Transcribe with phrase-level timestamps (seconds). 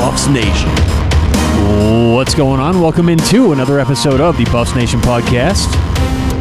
[0.00, 0.70] Buffs Nation.
[2.14, 2.80] What's going on?
[2.80, 5.70] Welcome into another episode of the Buffs Nation podcast.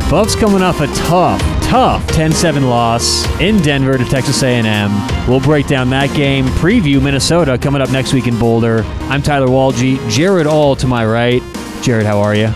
[0.09, 5.27] Buffs coming off a tough, tough 10-7 loss in Denver to Texas A&M.
[5.27, 8.83] We'll break down that game, preview Minnesota coming up next week in Boulder.
[9.09, 11.43] I'm Tyler Walgie, Jared All to my right.
[11.83, 12.53] Jared, how are you?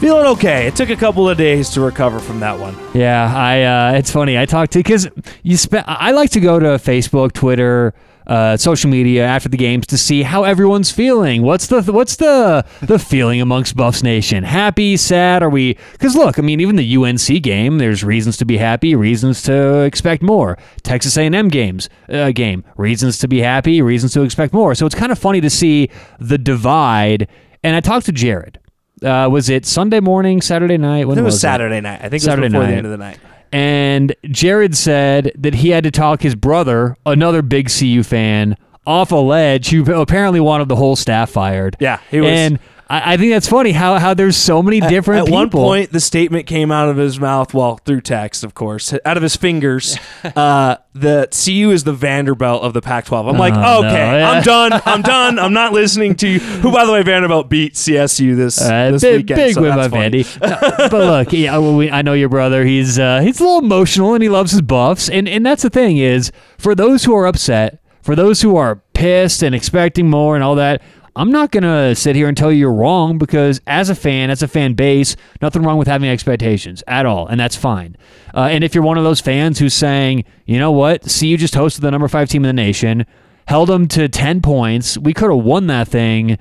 [0.00, 0.66] Feeling okay.
[0.66, 2.76] It took a couple of days to recover from that one.
[2.94, 3.62] Yeah, I.
[3.62, 4.38] Uh, it's funny.
[4.38, 5.08] I talked to because
[5.42, 5.86] you spent.
[5.88, 7.94] I like to go to Facebook, Twitter,
[8.26, 11.42] uh, social media after the games to see how everyone's feeling.
[11.42, 14.44] What's the what's the the feeling amongst Buffs Nation?
[14.44, 15.42] Happy, sad?
[15.42, 15.78] Are we?
[15.92, 19.80] Because look, I mean, even the UNC game, there's reasons to be happy, reasons to
[19.80, 20.58] expect more.
[20.82, 24.74] Texas A&M games uh, game, reasons to be happy, reasons to expect more.
[24.74, 25.88] So it's kind of funny to see
[26.18, 27.26] the divide.
[27.62, 28.58] And I talked to Jared.
[29.02, 31.06] Uh, was it Sunday morning, Saturday night?
[31.08, 32.00] When it was, was Saturday night.
[32.02, 32.70] I think it Saturday was before night.
[32.70, 33.18] the end of the night.
[33.52, 39.12] And Jared said that he had to talk his brother, another big CU fan, off
[39.12, 41.76] a ledge who apparently wanted the whole staff fired.
[41.80, 42.58] Yeah, he was- And
[42.94, 45.38] I, I think that's funny how, how there's so many different At people.
[45.38, 49.16] one point, the statement came out of his mouth, well, through text, of course, out
[49.16, 49.96] of his fingers.
[50.36, 53.28] uh, the CU is the Vanderbilt of the Pac-12.
[53.30, 53.88] I'm like, Oh, no.
[53.88, 54.30] okay, Yeah.
[54.30, 54.80] I'm done.
[54.84, 55.38] I'm done.
[55.38, 56.38] I'm not listening to you.
[56.38, 59.36] Who, by the way, Vanderbilt beat CSU this Uh, this big, weekend.
[59.38, 59.88] big so win by.
[59.88, 60.24] Vandy.
[60.44, 62.64] No, but look, yeah, well, we, I know your brother.
[62.64, 65.08] He's uh, he's a little emotional and he loves his buffs.
[65.08, 68.76] And and that's the thing is for those who are upset, for those who are
[68.92, 70.80] pissed and expecting more and all that.
[71.16, 74.42] I'm not gonna sit here and tell you you're wrong because as a fan, as
[74.42, 77.96] a fan base, nothing wrong with having expectations at all, and that's fine.
[78.34, 81.36] Uh, and if you're one of those fans who's saying, you know what, see, you
[81.36, 83.06] just hosted the number five team in the nation,
[83.46, 86.38] held them to ten points, we could have won that thing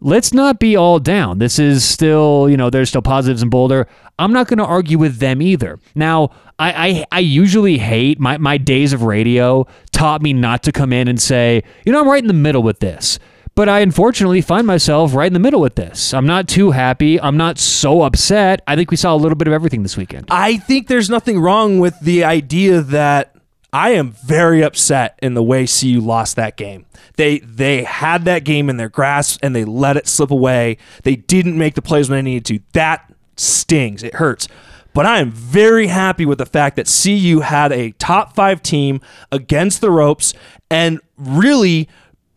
[0.00, 1.38] let's not be all down.
[1.38, 3.86] This is still, you know, there's still positives in Boulder.
[4.18, 5.78] I'm not going to argue with them either.
[5.94, 10.72] Now, I, I, I usually hate my, my days of radio taught me not to
[10.72, 13.18] come in and say, you know, I'm right in the middle with this.
[13.58, 16.14] But I unfortunately find myself right in the middle with this.
[16.14, 17.20] I'm not too happy.
[17.20, 18.62] I'm not so upset.
[18.68, 20.26] I think we saw a little bit of everything this weekend.
[20.30, 23.34] I think there's nothing wrong with the idea that
[23.72, 26.86] I am very upset in the way CU lost that game.
[27.16, 30.78] They they had that game in their grasp and they let it slip away.
[31.02, 32.60] They didn't make the plays when they needed to.
[32.74, 34.04] That stings.
[34.04, 34.46] It hurts.
[34.94, 39.00] But I am very happy with the fact that CU had a top five team
[39.32, 40.32] against the ropes
[40.70, 41.88] and really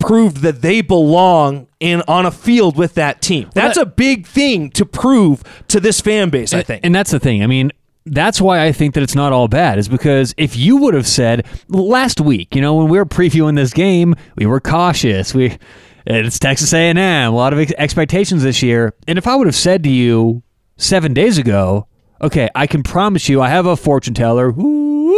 [0.02, 3.50] proved that they belong in on a field with that team.
[3.54, 6.84] That's a big thing to prove to this fan base, I think.
[6.84, 7.42] And that's the thing.
[7.42, 7.72] I mean,
[8.04, 11.06] that's why I think that it's not all bad, is because if you would have
[11.06, 15.34] said last week, you know, when we were previewing this game, we were cautious.
[15.34, 15.58] We
[16.04, 18.92] it's Texas A&M, a lot of ex- expectations this year.
[19.06, 20.42] And if I would have said to you
[20.76, 21.86] seven days ago,
[22.20, 24.50] okay, I can promise you, I have a fortune teller.
[24.50, 25.12] Woo,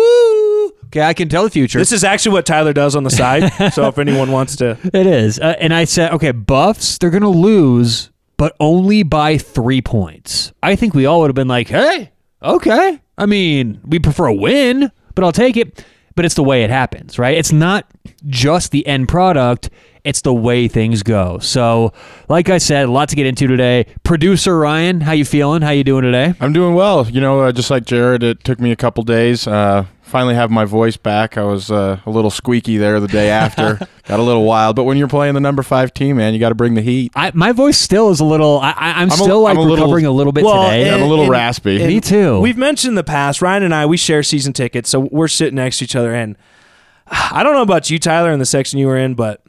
[0.87, 1.79] okay, I can tell the future.
[1.79, 3.73] This is actually what Tyler does on the side.
[3.73, 5.39] so if anyone wants to, It is.
[5.39, 10.53] Uh, and I said, okay, Buffs, they're going to lose, but only by three points.
[10.63, 12.11] I think we all would have been like, hey,
[12.43, 13.01] okay.
[13.17, 15.85] I mean, we prefer a win, but I'll take it.
[16.17, 17.37] But it's the way it happens, right?
[17.37, 17.91] It's not
[18.27, 19.69] just the end product,
[20.05, 21.39] it's the way things go.
[21.39, 21.93] So,
[22.29, 23.87] like I said, a lot to get into today.
[24.03, 25.63] Producer Ryan, how you feeling?
[25.63, 26.35] How you doing today?
[26.41, 27.09] I'm doing well.
[27.09, 29.47] You know, uh, just like Jared, it took me a couple days.
[29.47, 31.39] Uh, finally have my voice back.
[31.39, 33.77] I was uh, a little squeaky there the day after.
[34.07, 34.77] Got a little wild.
[34.77, 37.11] But when you're playing the number five team, man, you got to bring the heat.
[37.17, 38.59] I, my voice still is a little.
[38.61, 40.91] I, I, I'm, a- still like I'm a little- recovering a little bit Well, today.
[40.93, 41.79] I'm a little raspy.
[41.79, 42.41] Me too.
[42.41, 45.55] We've mentioned in the past, Ryan and I, we share season tickets, so we're sitting
[45.55, 46.13] next to each other.
[46.15, 46.37] And
[47.07, 49.41] I don't know about you, Tyler, in the section you were in, but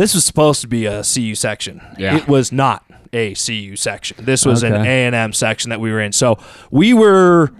[0.00, 1.82] this was supposed to be a CU section.
[1.98, 2.16] Yeah.
[2.16, 4.24] It was not a CU section.
[4.24, 4.88] This was an Okay.
[4.88, 6.12] A and M section that we were in.
[6.12, 6.38] So
[6.70, 7.50] we were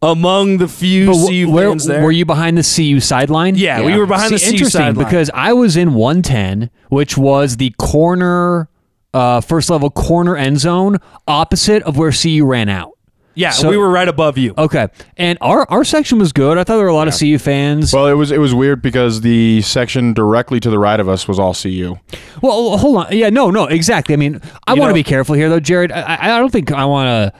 [0.00, 2.04] among the few But wh- CU where fans there.
[2.04, 3.56] were you behind the CU sideline?
[3.56, 5.04] Yeah, we were behind the CU interesting sideline.
[5.04, 8.68] because I was in 110, which was the corner,
[9.12, 12.92] uh, first level corner end zone opposite of where CU ran out.
[13.38, 14.52] Yeah, so- we were right above you.
[14.58, 16.58] Okay, and our our section was good.
[16.58, 17.92] I thought there were a lot of CU fans.
[17.92, 21.26] Well, it was it was weird because the section directly to the right of us
[21.28, 21.96] was all CU.
[22.42, 23.06] Well, hold on.
[23.16, 24.12] Yeah, no, no, exactly.
[24.14, 25.92] I mean, I want to know- be careful here, though, Jared.
[25.92, 27.38] I, I I don't think I want to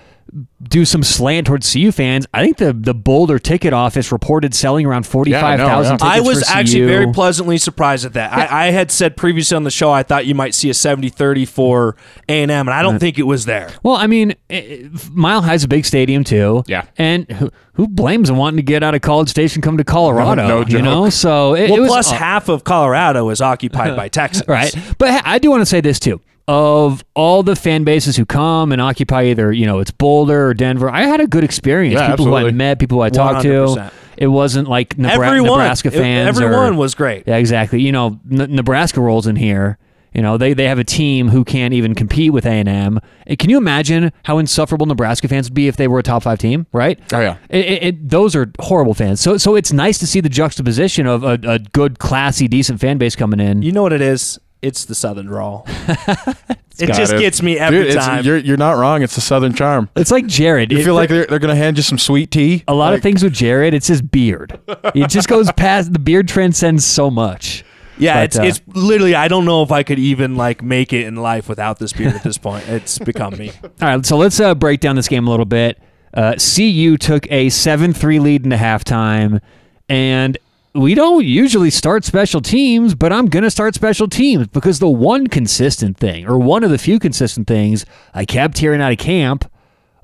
[0.62, 2.26] do some slant towards CU fans.
[2.34, 6.12] I think the the Boulder ticket office reported selling around forty five thousand yeah.
[6.14, 6.16] tickets.
[6.16, 6.86] I was for actually CU.
[6.86, 8.32] very pleasantly surprised at that.
[8.32, 11.48] I, I had said previously on the show I thought you might see a 70-30
[11.48, 11.96] for
[12.28, 13.70] A&M, and I don't think it was there.
[13.82, 16.62] Well, I mean, eh, Mile High's a big stadium too.
[16.66, 16.86] Yeah.
[16.96, 20.46] and who, who blames them wanting to get out of College Station, come to Colorado?
[20.46, 20.82] No You joke.
[20.82, 24.48] know, so it, Well, it was plus uh, half of Colorado is occupied by Texans.
[24.48, 24.74] right.
[24.98, 26.20] But I do want to say this too.
[26.48, 30.54] Of all the fan bases who come and occupy either, you know, it's Boulder or
[30.54, 31.94] Denver, I had a good experience.
[32.00, 33.48] Yeah, people who I met, people who I talked to.
[33.66, 33.92] 100%.
[34.16, 36.40] It wasn't like Nebra- Everyone, Nebraska it- fans.
[36.40, 37.24] or- everyone was great.
[37.26, 37.82] Yeah, exactly.
[37.82, 39.76] You know, N- Nebraska rolls in here,
[40.14, 42.98] You know, they, they have a team who can't even compete with A&M.
[43.26, 46.22] And Can you imagine how insufferable Nebraska fans would be if they were a top
[46.22, 46.98] five team, right?
[47.12, 47.36] Oh, yeah.
[47.50, 49.20] It, it, it- those are horrible fans.
[49.20, 52.96] So so it's nice to see the juxtaposition of a, a good, classy, decent fan
[52.96, 53.60] base coming in.
[53.60, 54.38] You know what it is?
[54.62, 55.64] It's the Southern drawl.
[55.68, 57.20] it Got just it.
[57.20, 58.24] gets me every Dude, it's- time.
[58.24, 59.02] You're, you're not wrong.
[59.02, 59.88] It's the Southern charm.
[59.96, 60.72] It's like Jared.
[60.72, 62.64] You It- feel like they're, they're going to hand you some sweet tea?
[62.66, 64.58] a lot of things with Jared, it's his beard.
[64.94, 67.64] it just goes past the beard transcends so much.
[67.98, 69.14] yeah, but, it's uh, it's literally.
[69.14, 72.14] I don't know if I could even like make it in life without this beard
[72.14, 72.68] at this point.
[72.68, 73.50] It's become me.
[73.62, 75.80] All right, so let's uh, break down this game a little bit.
[76.14, 79.40] Uh, CU took a 7 3 lead into halftime,
[79.88, 80.38] and
[80.74, 84.88] we don't usually start special teams, but I'm going to start special teams because the
[84.88, 88.98] one consistent thing, or one of the few consistent things I kept hearing out of
[88.98, 89.50] camp.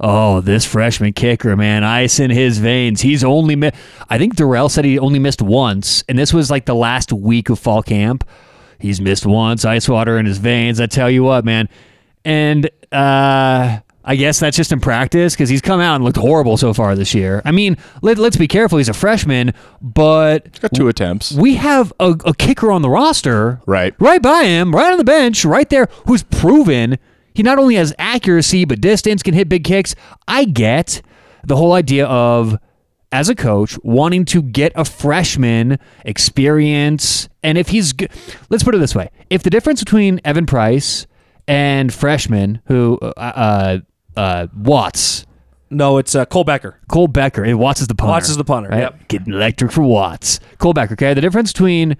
[0.00, 3.00] Oh, this freshman kicker, man, ice in his veins.
[3.00, 3.70] He's only
[4.10, 7.48] I think Dorrell said he only missed once, and this was like the last week
[7.50, 8.28] of fall camp.
[8.78, 10.80] He's missed once, ice water in his veins.
[10.80, 11.68] I tell you what, man.
[12.24, 16.56] And uh, I guess that's just in practice because he's come out and looked horrible
[16.58, 17.40] so far this year.
[17.44, 18.76] I mean, let, let's be careful.
[18.78, 21.32] He's a freshman, but Got two attempts.
[21.32, 23.94] we have a, a kicker on the roster, Right.
[23.98, 26.98] right by him, right on the bench, right there, who's proven
[27.34, 29.94] he not only has accuracy but distance, can hit big kicks.
[30.28, 31.00] I get
[31.42, 32.58] the whole idea of
[33.10, 38.08] as a coach wanting to get a freshman experience, and if he's, g-
[38.50, 41.06] let's put it this way: if the difference between Evan Price
[41.46, 43.78] and freshman who uh, uh,
[44.16, 45.26] uh, Watts.
[45.70, 46.78] No, it's uh, Cole Becker.
[46.88, 47.42] Cole Becker.
[47.42, 48.10] and Watts is the punter.
[48.12, 48.80] Watts is the punter, Right?
[48.80, 49.08] yep.
[49.08, 50.38] Getting electric for Watts.
[50.58, 50.92] Cole Becker.
[50.94, 51.14] Okay.
[51.14, 51.96] The difference between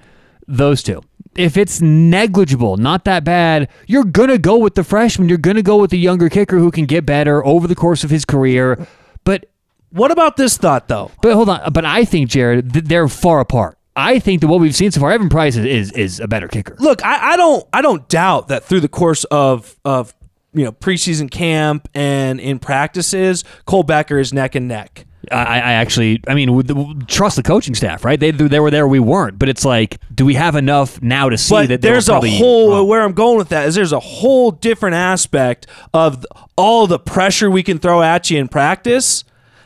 [0.46, 1.02] those two,
[1.34, 5.28] if it's negligible, not that bad, you're gonna go with the freshman.
[5.28, 8.11] You're gonna go with the younger kicker who can get better over the course of
[8.11, 8.87] his career.
[9.25, 9.46] But
[9.90, 11.10] What about this thought though?
[11.22, 11.72] but hold on.
[11.72, 13.78] But I think Jared, th- they're far apart.
[13.96, 16.46] I think that what we've seen so far, Evan Price is is, is a better
[16.49, 16.76] kicker.
[16.78, 20.14] Look, I, I don't I don't doubt that through the course of of
[20.55, 25.06] you know preseason camp and in practices, Cole Becker is neck and neck.
[25.31, 28.19] I, I actually, I mean, the, trust the coaching staff, right?
[28.19, 29.39] They they were there, we weren't.
[29.39, 32.71] But it's like, do we have enough now to see But that there's a whole
[32.71, 32.89] wrong?
[32.89, 37.51] where I'm going with that is there's a whole different aspect of all the pressure
[37.51, 39.25] we can throw at you in practice.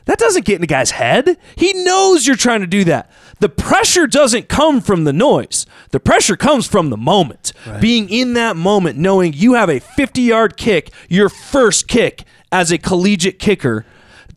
[0.09, 1.37] That doesn't get in the guy's head.
[1.55, 3.11] He knows you're trying to do that.
[3.41, 5.67] The pressure doesn't come from the noise.
[5.91, 7.53] The pressure comes from the moment.
[7.79, 12.73] Being in that moment, knowing you have a 50 yard kick, your first kick as
[12.73, 13.85] a collegiate kicker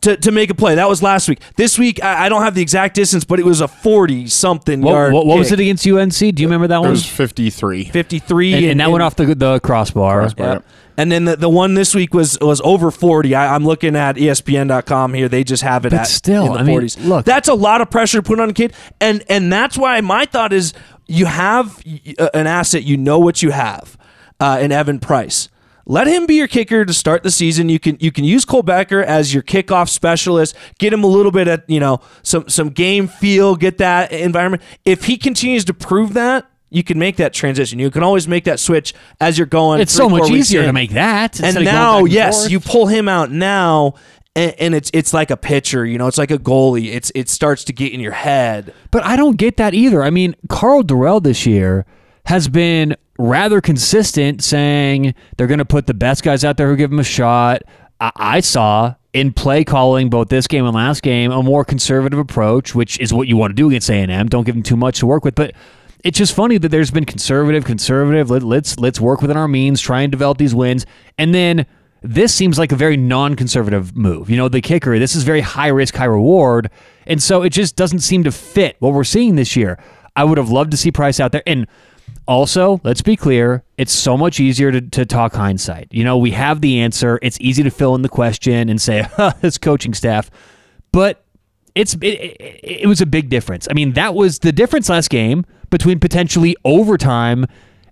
[0.02, 0.76] to, to make a play.
[0.76, 1.40] That was last week.
[1.56, 4.84] This week, I, I don't have the exact distance, but it was a 40 something
[4.86, 5.14] yard.
[5.14, 5.60] what, what was kick.
[5.60, 6.36] it against UNC?
[6.36, 6.88] Do you remember that It one?
[6.90, 7.86] It was 53.
[7.86, 8.54] 53.
[8.54, 10.20] and, and that went off the the crossbar.
[10.20, 10.54] Crossbar.
[10.54, 10.66] Yep.
[11.02, 13.34] And then the, the one this week was was over 40.
[13.34, 15.28] I, I'm looking at ESPN.com here.
[15.28, 17.08] They just have it But at still, in the I mean, 40s.
[17.08, 20.00] look- that's a lot of pressure to put on a kid, and and that's why
[20.02, 20.74] my thought is
[21.08, 21.82] you have
[22.20, 22.84] uh, an asset.
[22.84, 23.98] You know what you have
[24.40, 25.50] uh, in Evan Price.
[25.88, 27.68] Let him be your kicker to start the season.
[27.68, 30.56] You can you can use Cole Becker as your kickoff specialist.
[30.78, 33.56] Get him a little bit of you know some some game feel.
[33.56, 34.62] Get that environment.
[34.86, 37.78] If he continues to prove that, you can make that transition.
[37.78, 39.82] You can always make that switch as you're going.
[39.82, 40.68] It's three, so much easier in.
[40.68, 41.40] to make that.
[41.44, 42.52] And now, and yes, forth.
[42.52, 43.96] you pull him out now,
[44.36, 45.86] and, and it's it's like a pitcher.
[45.86, 46.94] You know, it's like a goalie.
[46.94, 48.74] It's it starts to get in your head.
[48.90, 50.02] But I don't get that either.
[50.02, 51.86] I mean, Karl Dorrell this year
[52.26, 56.78] has been rather consistent saying they're going to put the best guys out there who
[56.78, 57.64] give him a shot.
[58.00, 62.18] I, I saw in play calling both this game and last game a more conservative
[62.18, 64.28] approach, which is what you want to do against A&M.
[64.30, 65.54] Don't give them too much to work with, but
[66.04, 68.30] it's just funny that there's been conservative, conservative.
[68.30, 70.86] Let, let's let's work within our means, try and develop these wins,
[71.18, 71.66] and then
[72.02, 74.30] this seems like a very non-conservative move.
[74.30, 74.98] You know, the kicker.
[74.98, 76.70] This is very high risk, high reward,
[77.06, 79.78] and so it just doesn't seem to fit what we're seeing this year.
[80.16, 81.68] I would have loved to see Price out there, and
[82.28, 85.88] also let's be clear, it's so much easier to, to talk hindsight.
[85.92, 87.20] You know, we have the answer.
[87.22, 90.32] It's easy to fill in the question and say, huh, "This coaching staff,"
[90.92, 91.24] but
[91.76, 93.68] it's it, it, it was a big difference.
[93.70, 97.48] I mean, that was the difference last game between potentially overtime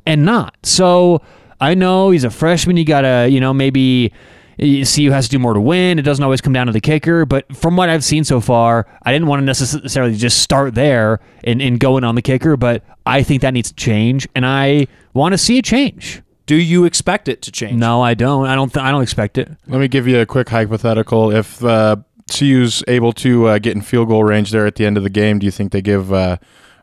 [0.05, 0.55] and not.
[0.63, 1.23] So
[1.59, 2.77] I know he's a freshman.
[2.77, 4.13] You gotta, you know, maybe
[4.57, 5.97] you see who has to do more to win.
[5.97, 8.85] It doesn't always come down to the kicker, but from what I've seen so far,
[9.03, 12.57] I didn't want to necessarily just start there and, and go in on the kicker,
[12.57, 16.21] but I think that needs to change, and I want to see a change.
[16.45, 17.79] Do you expect it to change?
[17.79, 18.47] No, I don't.
[18.47, 18.73] I don't.
[18.73, 19.49] Th- I don't expect it.
[19.67, 21.31] Let me give you a quick hypothetical.
[21.31, 21.97] If uh,
[22.29, 25.09] CU's able to uh, get in field goal range there at the end of the
[25.11, 26.37] game, do you think they give uh,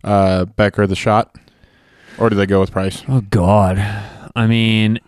[0.05, 1.35] uh, Becker the shot?
[2.19, 3.03] Or do they go with Price?
[3.09, 3.79] Oh God.
[4.35, 4.99] I mean,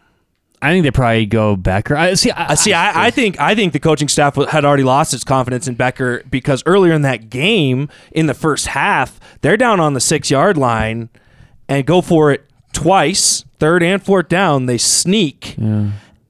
[0.61, 1.97] I think they probably go Becker.
[1.97, 2.31] I see.
[2.31, 2.73] I, I see.
[2.73, 6.23] I, I think I think the coaching staff had already lost its confidence in Becker
[6.29, 10.57] because earlier in that game, in the first half, they're down on the six yard
[10.57, 11.09] line
[11.69, 14.67] and go for it twice, third and fourth down.
[14.67, 15.57] They sneak.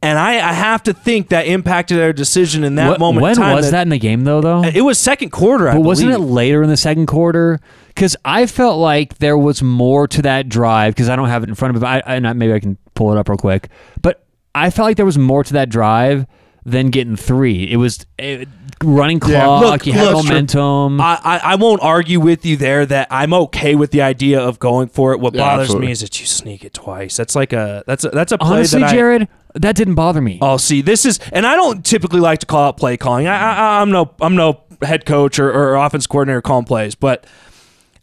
[0.01, 3.23] And I, I have to think that impacted their decision in that What- moment.
[3.23, 4.41] when was that, in the game though?
[4.41, 5.69] Though It was second quarter.
[5.69, 7.59] I But wasn't it later in the second quarter?
[7.89, 10.95] Because I felt like there was more to that drive.
[10.95, 11.87] Because I don't have it in front of me.
[11.87, 13.69] But I, I, maybe I can pull it up real quick.
[14.01, 14.25] But
[14.55, 16.27] I felt like there was more to that drive
[16.71, 17.65] than getting three.
[17.71, 18.45] It was eh,
[18.85, 19.45] running Yeah.
[19.45, 19.61] clock.
[19.63, 21.01] Look, you had momentum.
[21.01, 24.59] I, I, I won't argue with you there that I'm okay with the idea of
[24.59, 25.21] going for it.
[25.21, 25.87] What Yeah, bothers absolutely.
[25.87, 27.17] me is that you sneak it twice.
[27.17, 30.21] That's like a that's a that's a play Honestly, that I, Jared, that didn't bother
[30.21, 30.39] me.
[30.43, 33.27] Oh, see, this is, and I don't typically like to call out play calling.
[33.27, 37.27] I, I I'm no I'm no head coach or, or offense coordinator calling plays, but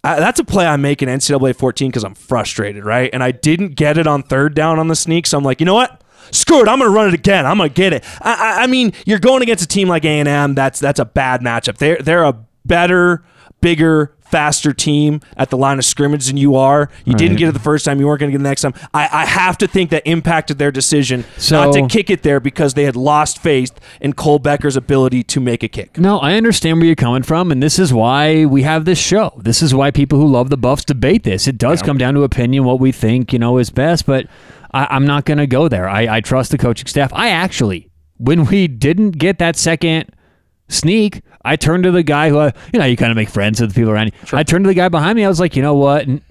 [0.03, 3.09] I, that's a play I make in NCAA 14 because I'm frustrated, right?
[3.13, 5.65] And I didn't get it on third down on the sneak, so I'm like, you
[5.65, 6.01] know what?
[6.31, 6.67] Screw it!
[6.67, 7.45] I'm gonna run it again.
[7.45, 8.03] I'm gonna get it.
[8.21, 10.55] I, I, I mean, you're going against a team like A and M.
[10.55, 11.77] That's that's a bad matchup.
[11.77, 12.33] They're they're a
[12.65, 13.23] better,
[13.61, 16.89] bigger, faster team at the line of scrimmage than you are.
[17.05, 17.39] You didn't Right.
[17.39, 17.99] get it the first time.
[17.99, 18.73] You weren't gonna get it the next time.
[18.93, 22.39] I, I have to think that impacted their decision So- not to kick it there
[22.39, 25.99] because they had lost faith in Cole Becker's ability to make a kick.
[25.99, 29.31] No, I understand where you're coming from, and this is why we have this show.
[29.37, 31.47] This is why people who love the Buffs debate this.
[31.47, 34.25] It does come down to opinion, what we think, you know, is best, but
[34.75, 35.87] I, I'm not going to go there.
[35.87, 37.11] I, I trust the coaching staff.
[37.13, 40.13] I actually, when we didn't get that second
[40.67, 43.61] sneak, I turned to the guy who, I, you know, you kind of make friends
[43.61, 44.37] with the people around you.
[44.37, 45.23] I turned to the guy behind me.
[45.23, 46.01] I was like, you know what?
[46.07, 46.21] N-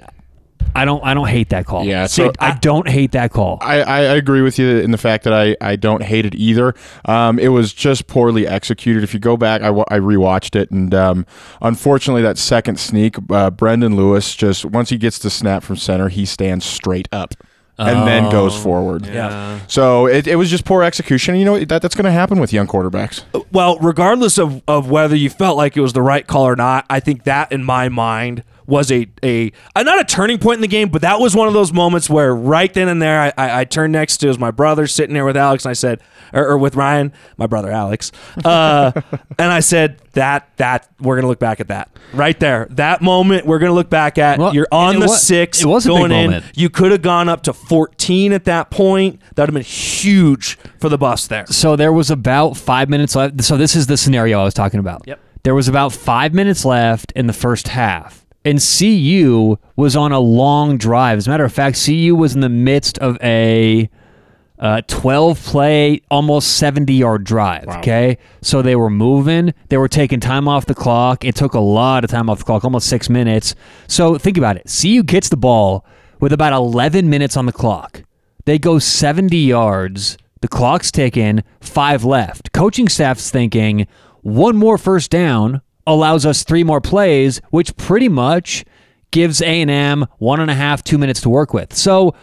[0.76, 1.84] I don't, I don't hate that call.
[1.84, 3.58] Yeah, so I, I don't hate that call.
[3.60, 6.74] I, I agree with you in the fact that I, I don't hate it either.
[7.04, 9.04] Um, it was just poorly executed.
[9.04, 11.26] If you go back, I, I rewatched it, and um,
[11.62, 16.08] unfortunately, that second sneak, uh, Brendan Lewis just once he gets the snap from center,
[16.08, 17.34] he stands straight up
[17.78, 18.30] and then oh.
[18.30, 19.06] goes forward.
[19.06, 19.60] Yeah.
[19.66, 21.36] So it, it was just poor execution.
[21.36, 23.24] You know that that's going to happen with young quarterbacks.
[23.34, 26.56] Uh, well, regardless of, of whether you felt like it was the right call or
[26.56, 30.56] not, I think that in my mind was a, a uh, not a turning point
[30.56, 33.21] in the game, but that was one of those moments where right then and there
[33.21, 35.71] I, I, I turned next to it was my brother sitting there with Alex and
[35.71, 36.00] I said
[36.33, 38.11] or, or with Ryan, my brother Alex,
[38.44, 38.92] uh,
[39.38, 42.66] and I said that that we're gonna look back at that right there.
[42.71, 44.38] That moment we're gonna look back at.
[44.38, 46.30] Well, You're on the wa- six, it was a big going in.
[46.30, 46.44] moment.
[46.54, 49.21] You could have gone up to 14 at that point.
[49.35, 51.47] That would have been huge for the bus there.
[51.47, 53.42] So there was about five minutes left.
[53.42, 55.02] So this is the scenario I was talking about.
[55.06, 55.21] Yep.
[55.42, 60.20] There was about five minutes left in the first half, and CU was on a
[60.20, 61.18] long drive.
[61.18, 63.88] As a matter of fact, CU was in the midst of a
[64.58, 67.66] uh, 12 play, almost 70 yard drive.
[67.68, 68.18] Okay.
[68.42, 71.24] So they were moving, they were taking time off the clock.
[71.24, 73.54] It took a lot of time off the clock, almost six minutes.
[73.88, 74.70] So think about it.
[74.80, 75.84] CU gets the ball
[76.20, 78.04] with about 11 minutes on the clock.
[78.44, 80.18] They go 70 yards.
[80.40, 82.52] The clock's ticking, five left.
[82.52, 83.86] Coaching staff's thinking
[84.20, 88.64] one more first down allows us three more plays, which pretty much
[89.10, 91.74] gives A&M one and a half, two minutes to work with.
[91.74, 92.14] So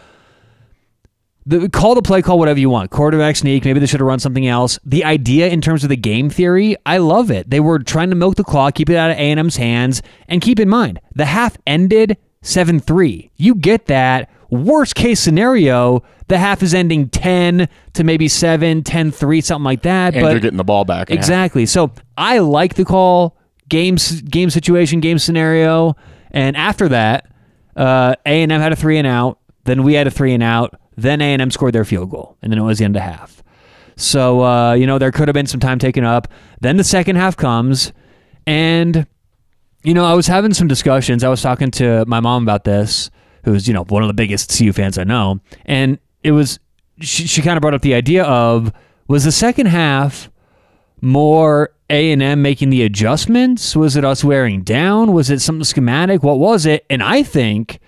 [1.46, 2.90] the, call the play call whatever you want.
[2.90, 3.64] Quarterback sneak.
[3.64, 4.78] Maybe they should have run something else.
[4.84, 7.50] The idea in terms of the game theory, I love it.
[7.50, 10.60] They were trying to milk the clock, keep it out of A&M's hands, and keep
[10.60, 13.30] in mind the half ended seven three.
[13.36, 14.30] You get that.
[14.50, 19.80] Worst case scenario, the half is ending 10 to maybe 7, 10 3, something like
[19.82, 20.12] that.
[20.14, 21.10] And but you're getting the ball back.
[21.10, 21.64] Exactly.
[21.64, 23.38] So I like the call
[23.68, 23.96] game
[24.28, 25.96] game situation, game scenario,
[26.30, 27.30] and after that,
[27.76, 29.38] uh, A and M had a three and out.
[29.64, 30.78] Then we had a three and out.
[30.96, 33.02] Then A and M scored their field goal, and then it was the end of
[33.02, 33.42] half.
[33.96, 36.28] So uh, you know there could have been some time taken up.
[36.60, 37.92] Then the second half comes,
[38.46, 39.06] and
[39.82, 41.24] you know I was having some discussions.
[41.24, 43.10] I was talking to my mom about this,
[43.44, 46.58] who's you know one of the biggest CU fans I know, and it was
[47.00, 48.72] she, she kind of brought up the idea of
[49.08, 50.30] was the second half
[51.00, 53.76] more A&M making the adjustments?
[53.76, 55.12] Was it us wearing down?
[55.12, 56.22] Was it something schematic?
[56.22, 56.86] What was it?
[56.88, 57.78] And I think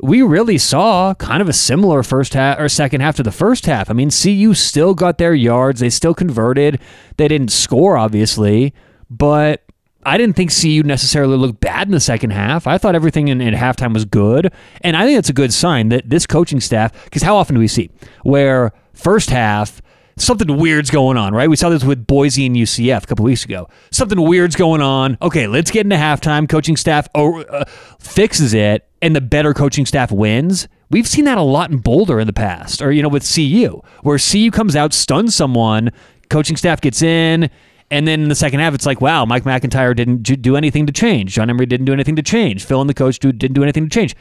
[0.00, 3.66] we really saw kind of a similar first half or second half to the first
[3.66, 3.90] half.
[3.90, 5.80] I mean, CU still got their yards.
[5.80, 6.80] They still converted.
[7.18, 8.72] They didn't score, obviously,
[9.10, 9.62] but
[10.04, 12.66] I didn't think CU necessarily looked bad in the second half.
[12.66, 14.52] I thought everything in, in halftime was good.
[14.80, 17.60] And I think that's a good sign that this coaching staff, because how often do
[17.60, 17.90] we see
[18.22, 19.82] where first half,
[20.16, 21.48] something weird's going on, right?
[21.48, 23.68] We saw this with Boise and UCF a couple weeks ago.
[23.90, 25.18] Something weird's going on.
[25.22, 26.48] Okay, let's get into halftime.
[26.48, 27.64] Coaching staff oh, uh,
[27.98, 30.68] fixes it, and the better coaching staff wins.
[30.90, 33.80] We've seen that a lot in Boulder in the past, or you know, with CU,
[34.02, 35.90] where CU comes out, stuns someone,
[36.28, 37.50] coaching staff gets in.
[37.90, 40.92] And then in the second half, it's like, wow, Mike MacIntyre didn't do anything to
[40.94, 41.34] change.
[41.34, 42.64] Jon Embree didn't do anything to change.
[42.64, 44.16] Phil and the coach didn't do anything to change.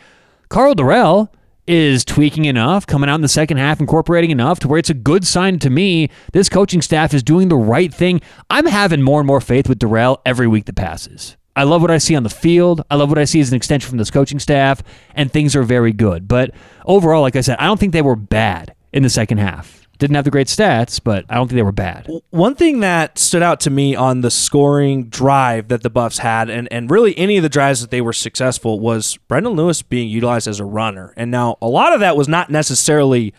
[0.50, 1.30] Karl Dorrell
[1.72, 4.94] is tweaking enough, coming out in the second half, incorporating enough to where it's a
[4.94, 6.10] good sign to me.
[6.34, 8.20] This coaching staff is doing the right thing.
[8.50, 11.38] I'm having more and more faith with Dorrell every week that passes.
[11.56, 12.84] I love what I see on the field.
[12.92, 14.84] I love what I see as an extension from this coaching staff,
[15.16, 16.28] and things are very good.
[16.28, 16.52] But
[16.86, 19.81] overall, like I said, I don't think they were bad in the second half.
[20.02, 22.10] Didn't have the great stats, but I don't think they were bad.
[22.32, 26.50] One thing that stood out to me on the scoring drive that the Buffs had,
[26.50, 30.10] and, and really any of the drives that they were successful, was Brendan Lewis being
[30.10, 31.14] utilized as a runner.
[31.16, 33.32] And now a lot of that was not necessarily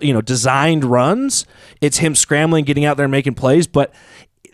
[0.00, 1.44] you know designed runs.
[1.82, 3.94] It's him scrambling, getting out there and making plays, but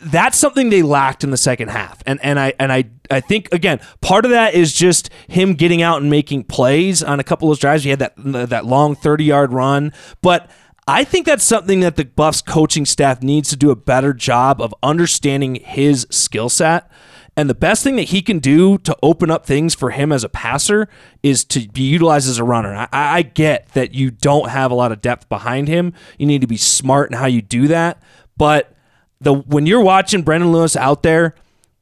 [0.00, 2.02] that's something they lacked in the second half.
[2.06, 5.80] And and I and I I think again, part of that is just him getting
[5.80, 7.84] out and making plays on a couple of those drives.
[7.84, 10.50] He had that that long 30-yard run, but
[10.88, 14.60] I think that's something that the Buffs coaching staff needs to do a better job
[14.60, 16.88] of understanding his skill set.
[17.36, 20.24] And the best thing that he can do to open up things for him as
[20.24, 20.88] a passer
[21.22, 22.74] is to be utilized as a runner.
[22.74, 22.88] I,
[23.18, 25.92] I get that you don't have a lot of depth behind him.
[26.18, 28.00] You need to be smart in how you do that.
[28.36, 28.72] But
[29.20, 31.34] the when you're watching Brendan Lewis out there,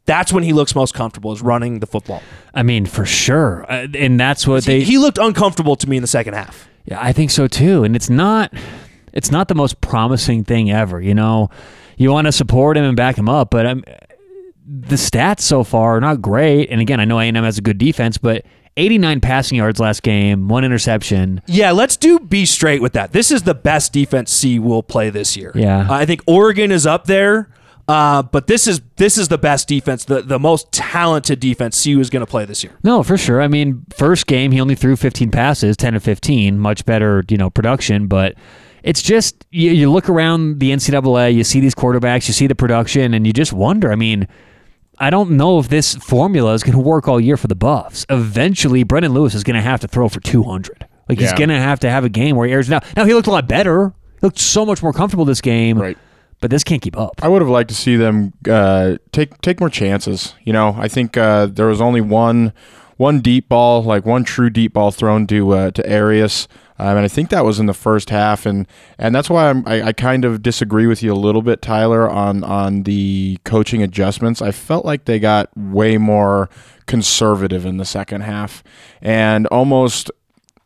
[0.06, 2.22] that's when he looks most comfortable is running the football.
[2.52, 4.80] I mean, for sure, uh, and that's what they.
[4.80, 6.68] He, he looked uncomfortable to me in the second half.
[6.84, 7.84] Yeah, I think so too.
[7.84, 8.52] And it's not
[9.14, 11.00] it's not the most promising thing ever.
[11.00, 11.48] You know,
[11.96, 13.84] you want to support him and back him up, but um,
[14.66, 16.68] the stats so far are not great.
[16.70, 18.44] And again, I know A&M has a good defense, but
[18.76, 21.40] 89 passing yards last game, one interception.
[21.46, 23.12] Yeah, let's do be straight with that.
[23.12, 25.52] This is the best defense C will play this year.
[25.54, 27.48] Yeah, I think Oregon is up there.
[27.86, 32.00] Uh, but this is this is the best defense, the the most talented defense CU
[32.00, 32.72] is going to play this year.
[32.82, 33.42] No, for sure.
[33.42, 37.36] I mean, first game he only threw 15 passes, 10 to 15, much better, you
[37.36, 38.06] know, production.
[38.06, 38.36] But
[38.84, 42.54] it's just you, you look around the NCAA, you see these quarterbacks, you see the
[42.54, 43.90] production, and you just wonder.
[43.90, 44.28] I mean,
[44.98, 48.04] I don't know if this formula is going to work all year for the Buffs.
[48.10, 50.86] Eventually, Brendan Lewis is going to have to throw for 200.
[51.08, 52.80] Like he's going to have to have a game where he airs now.
[52.94, 53.94] Now he looked a lot better.
[54.20, 55.78] He looked so much more comfortable this game.
[55.78, 55.98] Right.
[56.40, 57.20] But this can't keep up.
[57.22, 60.34] I would have liked to see them uh, take take more chances.
[60.44, 62.52] You know, I think uh, there was only one
[62.98, 67.04] one deep ball, like one true deep ball thrown to uh, to Arias, um, and
[67.04, 68.66] I think that was in the first half, and
[68.98, 72.08] and that's why I'm, I, I kind of disagree with you a little bit, Tyler,
[72.08, 74.42] on on the coaching adjustments.
[74.42, 76.50] I felt like they got way more
[76.86, 78.64] conservative in the second half,
[79.00, 80.10] and almost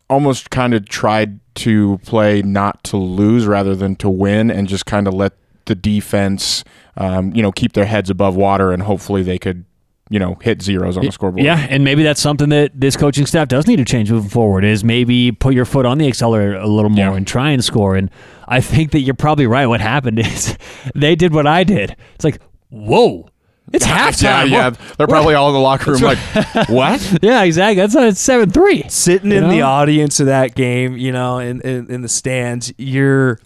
[0.09, 4.87] almost kind of tried to play not to lose rather than to win, and just
[4.87, 5.35] kind of let
[5.67, 6.65] the defense,
[6.97, 9.67] um, you know, keep their heads above water, and hopefully they could,
[10.11, 11.45] you know, hit zeros on the scoreboard.
[11.45, 14.65] Yeah, and maybe that's something that this coaching staff does need to change moving forward.
[14.65, 17.15] Is maybe put your foot on the accelerator a little more Yeah.
[17.15, 17.97] and try and score.
[17.97, 18.11] And
[18.47, 19.67] I think that you're probably right.
[19.67, 20.57] What happened is
[20.95, 21.95] they did what I did.
[22.15, 22.41] It's like,
[22.71, 23.29] whoa,
[23.73, 24.49] it's halftime.
[24.49, 24.71] yeah.
[24.97, 26.19] They're probably all in the locker room like,
[26.71, 27.19] what?
[27.23, 27.83] yeah, exactly.
[27.83, 28.85] That's uh, seven three.
[28.89, 32.73] Sitting You in the audience of that game, you know, in, in, in the stands,
[32.79, 33.39] you're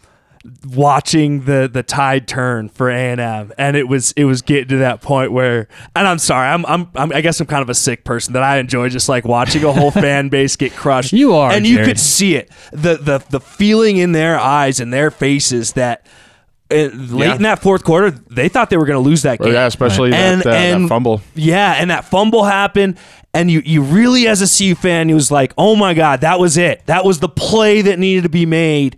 [0.74, 5.00] watching the the tide turn for A&M and it was it was getting to that
[5.00, 8.04] point where and I'm sorry I'm, I'm I'm I guess I'm kind of a sick
[8.04, 11.52] person that I enjoy just like watching a whole fan base get crushed You are,
[11.52, 11.88] and you Jared.
[11.90, 16.06] could see it the the the feeling in their eyes and their faces that
[16.72, 17.34] uh, late Yeah.
[17.36, 19.66] in that fourth quarter they thought they were going to lose that Or, game yeah,
[19.66, 21.20] especially that, And- uh, that and- fumble.
[21.34, 22.96] yeah, and that fumble happened,
[23.34, 26.40] and you you really as a CU fan, you was like, oh my god, that
[26.40, 26.82] was it.
[26.86, 28.96] That was the play that needed to be made.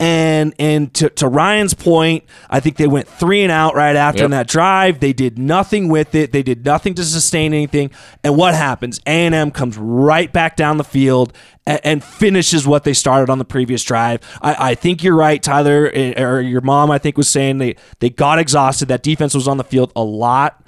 [0.00, 4.18] And and to, to Ryan's point, I think they went three and out right after
[4.18, 4.24] Yep.
[4.24, 4.98] in that drive.
[4.98, 6.32] They did nothing with it.
[6.32, 7.92] They did nothing to sustain anything.
[8.24, 8.98] And what happens?
[9.06, 11.32] A and M comes right back down the field
[11.64, 14.20] and, and finishes what they started on the previous drive.
[14.42, 16.90] I, I think you're right, Tyler, eh, or your mom.
[16.90, 18.88] I think was saying they they got exhausted.
[18.88, 20.60] That defense was on the field a lot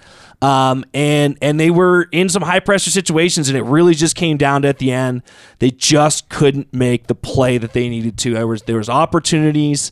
[0.43, 4.37] um, and and they were in some high pressure situations, and it really just came
[4.37, 5.23] down to at the end
[5.59, 8.35] they just couldn't make the play that they needed to.
[8.35, 9.91] There was there was opportunities,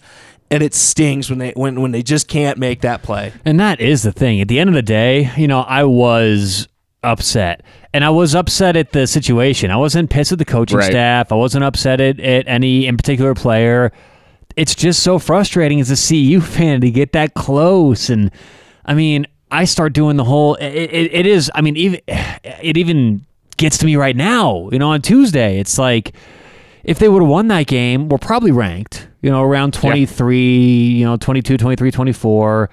[0.51, 3.33] and it stings when they when when they just can't make that play.
[3.45, 4.41] And that is the thing.
[4.41, 6.69] At the end of the day, you know, I was
[7.03, 7.63] upset.
[7.93, 9.71] And I was upset at the situation.
[9.71, 10.91] I wasn't pissed at the coaching Right.
[10.91, 11.31] staff.
[11.31, 13.93] I wasn't upset at, at any in particular player.
[14.57, 18.09] It's just so frustrating as a CU fan to get that close.
[18.11, 18.31] And
[18.85, 20.57] I mean, I start doing the whole.
[20.57, 21.51] It, it, it is.
[21.55, 23.25] I mean, even it even
[23.57, 24.69] gets to me right now.
[24.73, 26.13] You know, on Tuesday, it's like
[26.83, 31.05] if they would have won that game, we're probably ranked, you know, around 23, you
[31.05, 32.71] know, 22, 23, 24,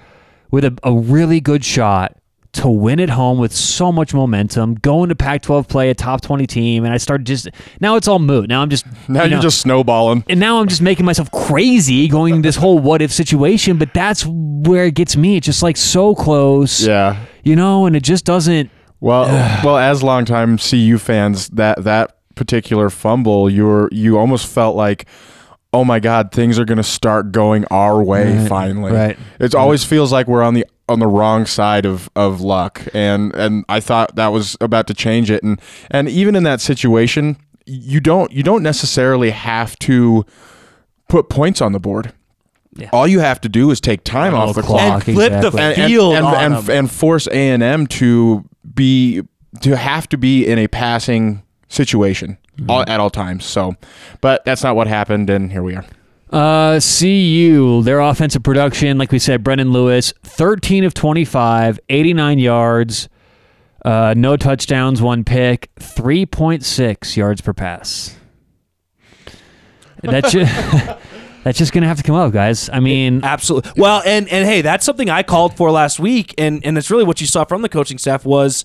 [0.50, 2.16] with a, a really good shot
[2.54, 6.20] to win at home with so much momentum, going to Pac 12 play, a top
[6.20, 6.84] 20 team.
[6.84, 7.48] And I started just,
[7.80, 8.48] now it's all moot.
[8.48, 10.24] Now I'm just, Now you you're just snowballing.
[10.28, 13.78] and now I'm just making myself crazy going this whole what if situation.
[13.78, 15.36] But that's where it gets me.
[15.38, 17.24] It's just like so close, Yeah.
[17.42, 18.70] you know, and it just doesn't.
[19.00, 19.24] Well,
[19.64, 25.06] well, as longtime CU fans, that that particular fumble, you were you almost felt like,
[25.72, 28.92] oh my God, things are going to start going our way Right, finally.
[28.92, 29.18] right.
[29.40, 33.34] It always feels like we're on the on the wrong side of, of luck, and
[33.34, 37.36] and I thought that was about to change it, and and even in that situation,
[37.66, 40.24] you don't you don't necessarily have to
[41.08, 42.12] put points on the board.
[42.74, 42.88] Yeah.
[42.92, 45.50] All you have to do is take time off the clock and flip exactly.
[45.50, 49.22] the and, and- field and, and, and force A and M to be
[49.60, 52.70] to have to be in a passing situation Mm-hmm.
[52.70, 53.46] all, at all times.
[53.46, 53.76] So,
[54.20, 55.86] but that's not what happened, and here we are.
[56.32, 63.08] Uh, CU, their offensive production, like we said, Brendan Lewis, 13 of 25, 89 yards,
[63.84, 68.16] uh, no touchdowns, one pick, 3.6 yards per pass.
[70.02, 70.98] That's just,
[71.44, 72.68] that's just going to have to come up, guys.
[72.72, 73.72] I mean, Absolutely.
[73.76, 77.04] Well, and and hey, that's something I called for last week, and and it's really
[77.04, 78.64] what you saw from the coaching staff was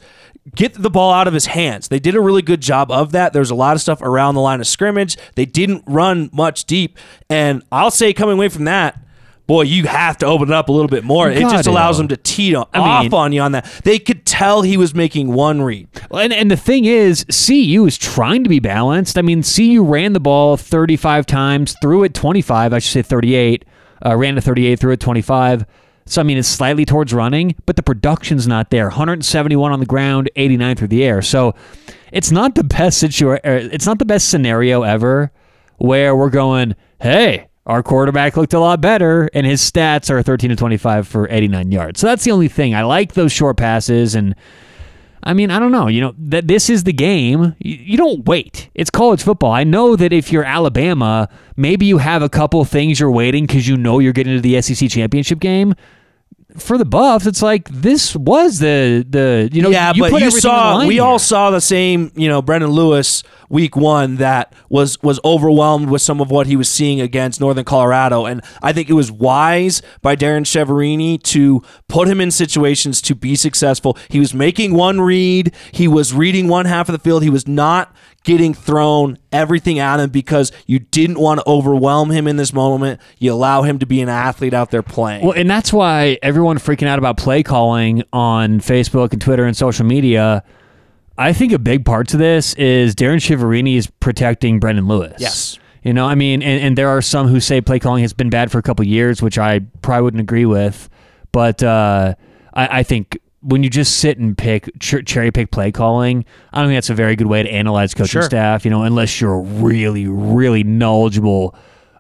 [0.56, 1.88] get the ball out of his hands.
[1.88, 3.34] They did a really good job of that.
[3.34, 5.18] There's a lot of stuff around the line of scrimmage.
[5.36, 6.98] They didn't run much deep,
[7.30, 9.00] and I'll say coming away from that.
[9.48, 11.30] Boy, you have to open it up a little bit more.
[11.32, 13.64] It just allows them to tee on, I off mean- on you on that.
[13.86, 15.88] They could tell he was making one read.
[16.12, 19.18] And, and the thing is, CU is trying to be balanced.
[19.18, 23.64] I mean, CU ran the ball 35 times, threw it 25, I should say 38,
[24.06, 25.66] uh, ran to 38, threw it 25.
[26.10, 28.86] So, I mean, it's slightly towards running, but the production's not there.
[28.86, 31.22] 171 on the ground, 89 through the air.
[31.22, 31.56] So,
[32.12, 35.32] it's not the best situa- er, It's not the best scenario ever
[35.78, 40.52] where we're going, hey, our quarterback looked a lot better, and his stats are 13
[40.52, 42.00] to 25 for 89 yards.
[42.00, 42.74] So that's the only thing.
[42.74, 44.36] I like those short passes, and
[45.22, 45.88] I mean, I don't know.
[45.88, 47.56] You know, that this is the game.
[47.60, 48.70] You, you don't wait.
[48.74, 49.52] It's college football.
[49.52, 53.68] I know that if you're Alabama, maybe you have a couple things you're waiting because
[53.68, 55.76] you know you're getting to the SEC championship game.
[56.58, 60.28] For the Buffs, it's like this was the the you know yeah, you but you
[60.28, 61.04] everything on the saw we here.
[61.04, 62.12] all saw the same.
[62.16, 66.56] You know, Brendan Lewis week one that was was overwhelmed with some of what he
[66.56, 71.62] was seeing against Northern Colorado, and I think it was wise by Darrin Chiaverini to
[71.88, 73.98] put him in situations to be successful.
[74.10, 77.48] He was making one read, he was reading one half of the field, he was
[77.48, 77.96] not
[78.28, 83.00] getting thrown everything at him because you didn't want to overwhelm him in this moment.
[83.20, 85.24] You allow him to be an athlete out there playing.
[85.24, 89.56] Well, and that's why everyone freaking out about play calling on Facebook and Twitter and
[89.56, 90.44] social media.
[91.18, 95.16] I think a big part to this is Darrin Chiaverini is protecting Brendan Lewis.
[95.20, 95.58] Yes.
[95.82, 98.30] You know, I mean, and, and there are some who say play calling has been
[98.30, 100.90] bad for a couple years, which I probably wouldn't agree with.
[101.32, 102.16] But uh,
[102.54, 106.60] I, I think when you just sit and pick ch- cherry pick play calling, I
[106.60, 108.22] don't think that's a very good way to analyze coaching Sure.
[108.24, 108.66] staff.
[108.66, 111.56] You know, unless you're a really, really knowledgeable,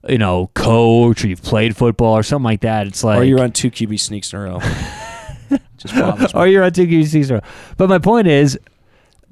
[0.09, 2.87] you know, coach or you've played football or something like that.
[2.87, 4.59] It's like or you run two QB sneaks in a row.
[5.77, 7.43] Just or you're on two QC
[7.77, 8.59] But my point is,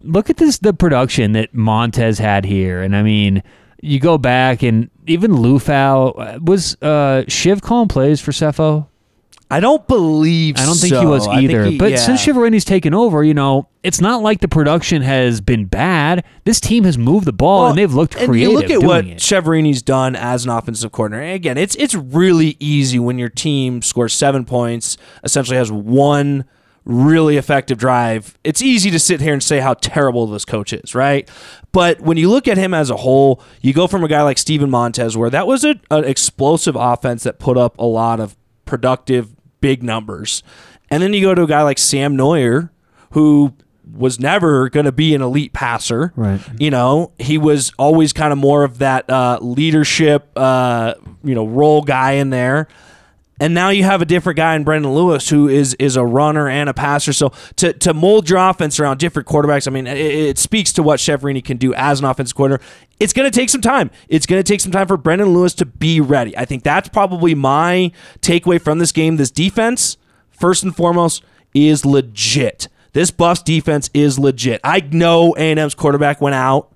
[0.04, 3.41] look at this the production that Montez had here, and I mean,
[3.82, 8.88] you go back and even Liufau was uh, Shiv calling plays for Sefo.
[9.49, 10.58] I don't believe.
[10.58, 11.65] I don't think he was either.
[11.65, 11.97] he- but yeah.
[11.97, 16.25] since Chiaverini's taken over, you know, it's not like the production has been bad.
[16.45, 18.81] This team has moved the ball Well, and they've looked and creative you look at
[18.81, 19.17] what it.
[19.19, 21.23] Chiaverini's done as an offensive coordinator.
[21.23, 26.45] And again, it's it's really easy when your team scores seven points, essentially has one
[26.86, 28.38] really effective drive.
[28.43, 31.29] It's easy to sit here and say how terrible this coach is, right?
[31.71, 34.38] But when you look at him as a whole, you go from a guy like
[34.38, 38.36] Steven Montez, where that was a, an explosive offense that put up a lot of
[38.65, 40.43] productive big numbers,
[40.89, 42.69] and then you go to a guy like Sam Noyer,
[43.12, 43.54] who
[43.93, 46.12] was never going to be an elite passer.
[46.15, 46.41] Right.
[46.60, 51.45] You know, he was always kind of more of that uh, leadership, uh, you know,
[51.45, 52.67] role guy in there.
[53.39, 56.48] And now you have a different guy in Brendan Lewis who is is a runner
[56.48, 57.12] and a passer.
[57.12, 60.84] So to, to mold your offense around different quarterbacks, I mean, it, it speaks to
[60.84, 62.63] what Chiaverini can do as an offensive coordinator.
[63.00, 63.91] It's going to take some time.
[64.08, 66.38] It's going to take some time for Brendan Lewis to be ready.
[66.38, 69.17] I think that's probably my takeaway from this game.
[69.17, 69.98] This defense,
[70.32, 71.21] first and foremost,
[71.54, 72.69] is legit.
[72.93, 74.62] This Buffs defense is legit.
[74.63, 76.74] I know A&M's quarterback went out,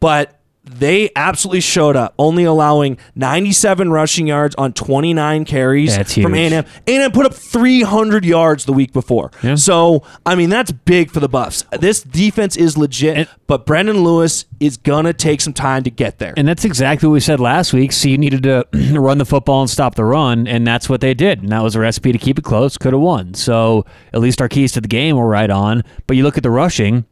[0.00, 0.39] but
[0.78, 6.52] they absolutely showed up, only allowing 97 rushing yards on 29 carries That's from huge.
[6.52, 6.64] A&M.
[6.86, 9.30] A&M put up 300 yards the week before.
[9.42, 9.56] Yeah.
[9.56, 11.64] So, I mean, that's big for the Buffs.
[11.78, 15.90] This defense is legit, And- but Brendan Lewis is going to take some time to
[15.90, 16.34] get there.
[16.36, 17.92] And that's exactly what we said last week.
[17.92, 18.66] So you needed to
[18.98, 21.42] run the football and stop the run, and that's what they did.
[21.42, 22.78] And that was a recipe to keep it close.
[22.78, 23.34] Could have won.
[23.34, 25.82] So at least our keys to the game were right on.
[26.06, 27.06] But you look at the rushing.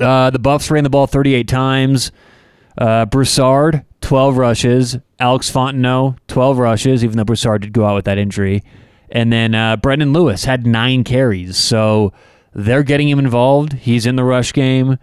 [0.00, 2.12] Uh, the Buffs ran the ball 38 times.
[2.78, 4.96] Uh, Broussard, 12 rushes.
[5.18, 8.62] Alex Fontenot, 12 rushes, even though Broussard did go out with that injury.
[9.10, 11.56] And then uh, Brendan Lewis had nine carries.
[11.56, 12.12] So
[12.54, 13.72] they're getting him involved.
[13.72, 14.98] He's in the rush game.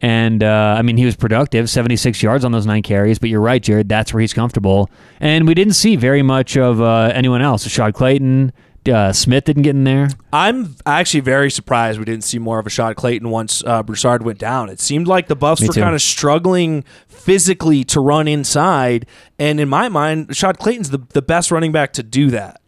[0.00, 3.18] And uh, I mean, he was productive, 76 yards on those nine carries.
[3.18, 3.88] But you're right, Jared.
[3.88, 4.88] That's where he's comfortable.
[5.20, 7.66] And we didn't see very much of uh, anyone else.
[7.66, 8.52] Rashad Clayton
[8.88, 10.08] Uh, Smith didn't get in there.
[10.32, 14.38] I'm actually very surprised we didn't see more of Ashaad Clayton once uh, Broussard went
[14.38, 14.70] down.
[14.70, 16.84] It seemed like the Buffs Me were kind of struggling
[17.28, 19.04] physically to run inside,
[19.38, 22.62] and in my mind, Shad Clayton's the, the best running back to do that.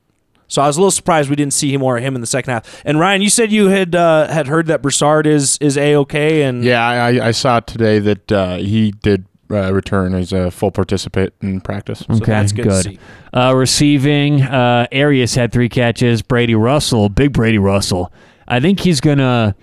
[0.48, 2.52] So I was a little surprised we didn't see more of him in the second
[2.52, 2.82] half.
[2.84, 6.42] And Ryan, you said you had uh, had heard that Broussard is is a okay,
[6.42, 10.70] and Yeah, I, I saw today that uh, he did uh, return as a full
[10.70, 12.00] participant in practice.
[12.00, 12.98] so that's good, to see.
[13.32, 16.20] Uh, receiving, uh, Arias had three catches.
[16.20, 18.12] Brady Russell, big Brady Russell.
[18.46, 19.54] I think he's gonna.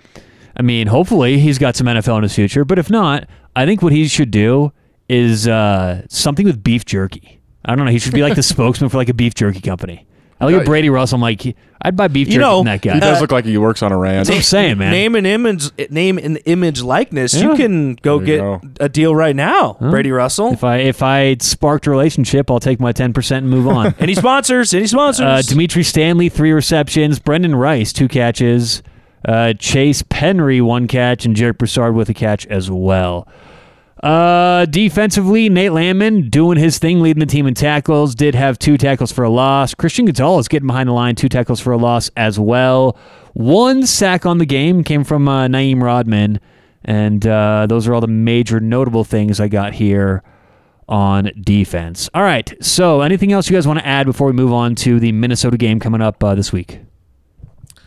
[0.56, 2.64] I mean, hopefully he's got some NFL in his future.
[2.64, 4.72] But if not, I think what he should do
[5.08, 7.40] is uh, something with beef jerky.
[7.64, 7.90] I don't know.
[7.92, 10.06] He should be like the spokesman for like a beef jerky company.
[10.40, 11.16] I look at Brady Russell.
[11.16, 12.94] I'm like, he- I'd buy beef You jerky know, from that guy.
[12.94, 14.28] He does Uh, look like he works on a ranch.
[14.28, 14.92] That's what I'm saying, man.
[14.92, 17.34] Name and image, name and image likeness.
[17.34, 17.50] Yeah.
[17.50, 18.60] You can go There get you go.
[18.80, 20.52] a deal right now, Brady Russell.
[20.52, 23.94] If I if I sparked a relationship, I'll take my ten percent and move on.
[23.98, 24.72] Any sponsors?
[24.72, 25.24] Any sponsors?
[25.26, 27.18] Uh, Dimitri Stanley, three receptions.
[27.18, 28.82] Brendan Rice, two catches.
[29.26, 31.24] Uh, Chase Penry, one catch.
[31.26, 33.26] And Jarek Broussard with a catch as well.
[34.02, 38.14] Uh, defensively, Nate Landman doing his thing, leading the team in tackles.
[38.14, 39.74] Did have two tackles for a loss.
[39.74, 42.96] Christian Gonzalez getting behind the line, two tackles for a loss as well.
[43.34, 46.40] One sack on the game came from uh, Na'im Rodman.
[46.84, 50.22] And uh, those are all the major notable things I got here
[50.88, 52.08] on defense.
[52.14, 52.50] All right.
[52.64, 55.58] So, anything else you guys want to add before we move on to the Minnesota
[55.58, 56.80] game coming up uh, this week?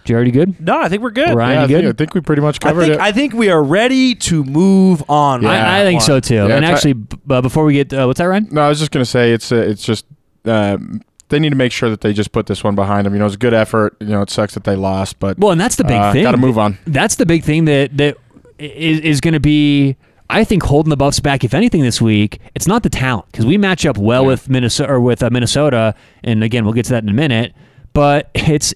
[0.05, 0.59] Jared, you already good?
[0.65, 1.35] no, I think we're good.
[1.35, 1.95] Ryan, yeah, I you think, good?
[1.95, 2.99] I think we pretty much I covered think it.
[2.99, 5.41] I think we are ready to move on.
[5.43, 5.49] Yeah.
[5.49, 6.35] on I, I think so too.
[6.35, 8.47] Yeah, and actually, b- uh, before we get, uh, what's that, Ryan?
[8.51, 10.05] no, I was just gonna say it's uh, it's just
[10.45, 13.13] um, they need to make sure that they just put this one behind them.
[13.13, 13.95] You know, it's a good effort.
[13.99, 16.23] You know, it sucks that they lost, but Well, and that's the big uh, thing.
[16.23, 16.77] Got to move on.
[16.85, 18.17] That's the big thing that that
[18.59, 19.95] is, is going to be.
[20.29, 23.45] I think holding the Buffs back, if anything, this week, it's not the talent because
[23.45, 24.27] we match up well Yeah.
[24.29, 27.53] with Minnesota or with uh, Minnesota, and again, we'll get to that in a minute.
[27.93, 28.73] But it's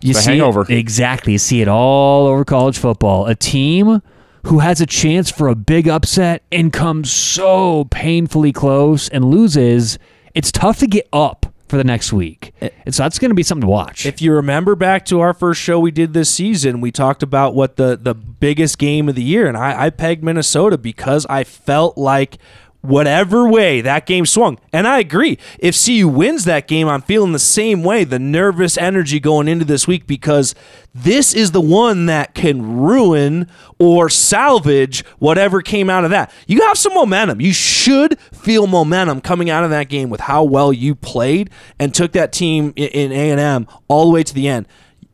[0.00, 0.66] you the see it- hangover.
[0.68, 1.32] exactly.
[1.32, 3.26] You see it all over college football.
[3.26, 4.02] A team
[4.44, 9.98] who has a chance for a big upset and comes so painfully close and loses.
[10.34, 12.68] It's tough to get up for the next week, eh.
[12.84, 14.06] and so that's going to be something to watch.
[14.06, 17.56] If you remember back to our first show we did this season, we talked about
[17.56, 21.42] what the, the biggest game of the year, and I, I pegged Minnesota because I
[21.42, 22.38] felt like
[22.86, 25.38] whatever way that game swung, and I agree.
[25.58, 29.64] If CU wins that game, I'm feeling the same way, the nervous energy going into
[29.64, 30.54] this week because
[30.94, 36.32] this is the one that can ruin or salvage whatever came out of that.
[36.46, 37.40] You have some momentum.
[37.40, 41.94] You should feel momentum coming out of that game with how well you played and
[41.94, 44.66] took that team in A&M all the way to the end.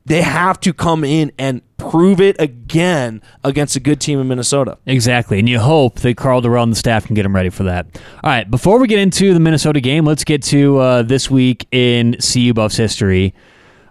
[0.05, 4.79] They have to come in and prove it again against a good team in Minnesota.
[4.87, 7.65] Exactly, and you hope that Karl Dorrell and the staff can get him ready for
[7.65, 7.87] that.
[8.23, 11.67] All right, before we get into the Minnesota game, let's get to uh, this week
[11.71, 13.35] in CU Buffs history.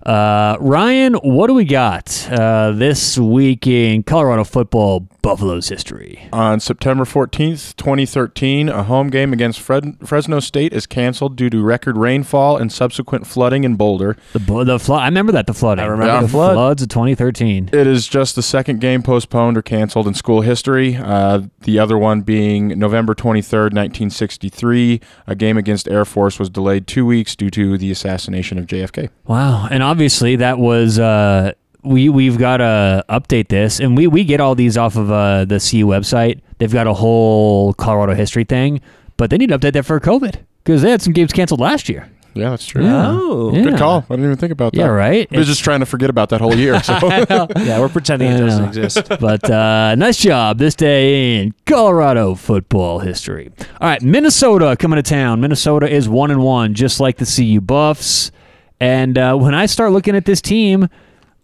[0.06, 6.27] Uh, Ryan, what do we got uh, this week in Colorado football Buffalo's history?
[6.34, 11.62] On September 14th, 2013, a home game against Fred- Fresno State is canceled due to
[11.62, 14.17] record rainfall and subsequent flooding in Boulder.
[14.34, 15.01] The bu- the flood.
[15.01, 15.84] I remember that the flooding.
[15.84, 16.53] I remember the the flood.
[16.55, 17.69] floods of 2013.
[17.71, 20.95] It is just the second game postponed or canceled in school history.
[20.95, 25.01] Uh, the other one being November 23rd, 1963.
[25.27, 29.10] A game against Air Force was delayed two weeks due to the assassination of JFK.
[29.27, 31.51] Wow, and obviously that was uh,
[31.83, 35.45] we we've got to update this, and we we get all these off of uh,
[35.45, 36.39] the CU website.
[36.57, 38.81] They've got a whole Colorado history thing,
[39.17, 41.89] but they need to update that for COVID because they had some games canceled last
[41.89, 42.09] year.
[42.33, 42.83] Yeah, that's true.
[42.83, 43.07] Yeah.
[43.09, 43.51] Oh.
[43.53, 43.63] Yeah.
[43.63, 44.05] Good call.
[44.09, 44.79] I didn't even think about that.
[44.79, 45.27] Yeah, right.
[45.33, 46.81] I was just trying to forget about that whole year.
[46.81, 48.67] So Yeah, we're pretending it doesn't know.
[48.69, 49.09] exist.
[49.19, 53.51] but uh, nice job this day in Colorado football history.
[53.81, 55.41] All right, Minnesota coming to town.
[55.41, 58.31] Minnesota is one and one, just like the CU Buffs.
[58.79, 60.87] And uh, when I start looking at this team,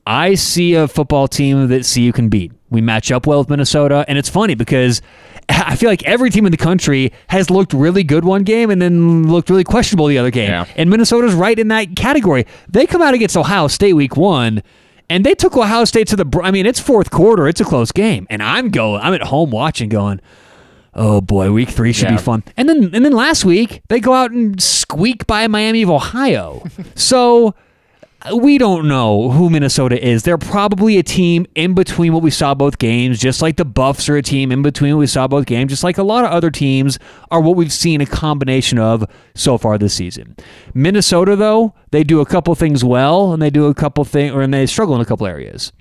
[0.07, 2.53] I see a football team that CU can beat.
[2.69, 5.01] We match up well with Minnesota, and it's funny because
[5.49, 8.81] I feel like every team in the country has looked really good one game and
[8.81, 10.49] then looked really questionable the other game.
[10.49, 10.65] Yeah.
[10.77, 12.45] And Minnesota's right in that category.
[12.69, 14.63] They come out against Ohio State week one,
[15.09, 16.41] and they took Ohio State to the.
[16.41, 17.45] I mean, it's fourth quarter.
[17.49, 19.01] It's a close game, and I'm going.
[19.01, 20.21] I'm at home watching, going.
[20.93, 22.43] Oh boy, week three should be fun.
[22.55, 26.63] And then and then last week they go out and squeak by Miami of Ohio.
[26.95, 27.53] so
[28.33, 30.23] we don't know who Minnesota is.
[30.23, 34.09] They're probably a team in between what we saw both games, just like the Buffs
[34.09, 36.31] are a team in between what we saw both games, just like a lot of
[36.31, 36.99] other teams
[37.31, 40.35] are what we've seen a combination of so far this season.
[40.73, 44.41] Minnesota, though, they do a couple things well, and they do a couple things, or
[44.41, 45.71] and they struggle in a couple areas.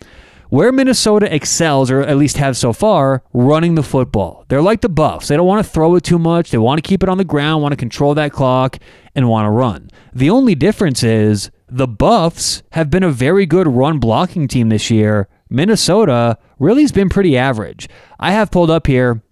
[0.48, 4.44] Where Minnesota excels, or at least have so far, running the football.
[4.48, 5.26] They're like the Buffs.
[5.26, 6.50] They don't want to throw it too much.
[6.50, 8.78] They want to keep it on the ground, want to control that clock,
[9.16, 9.90] and want to run.
[10.14, 14.90] The only difference is the Buffs have been a very good run blocking team this
[14.90, 15.28] year.
[15.48, 17.88] Minnesota really has been pretty average.
[18.18, 19.22] I have pulled up here.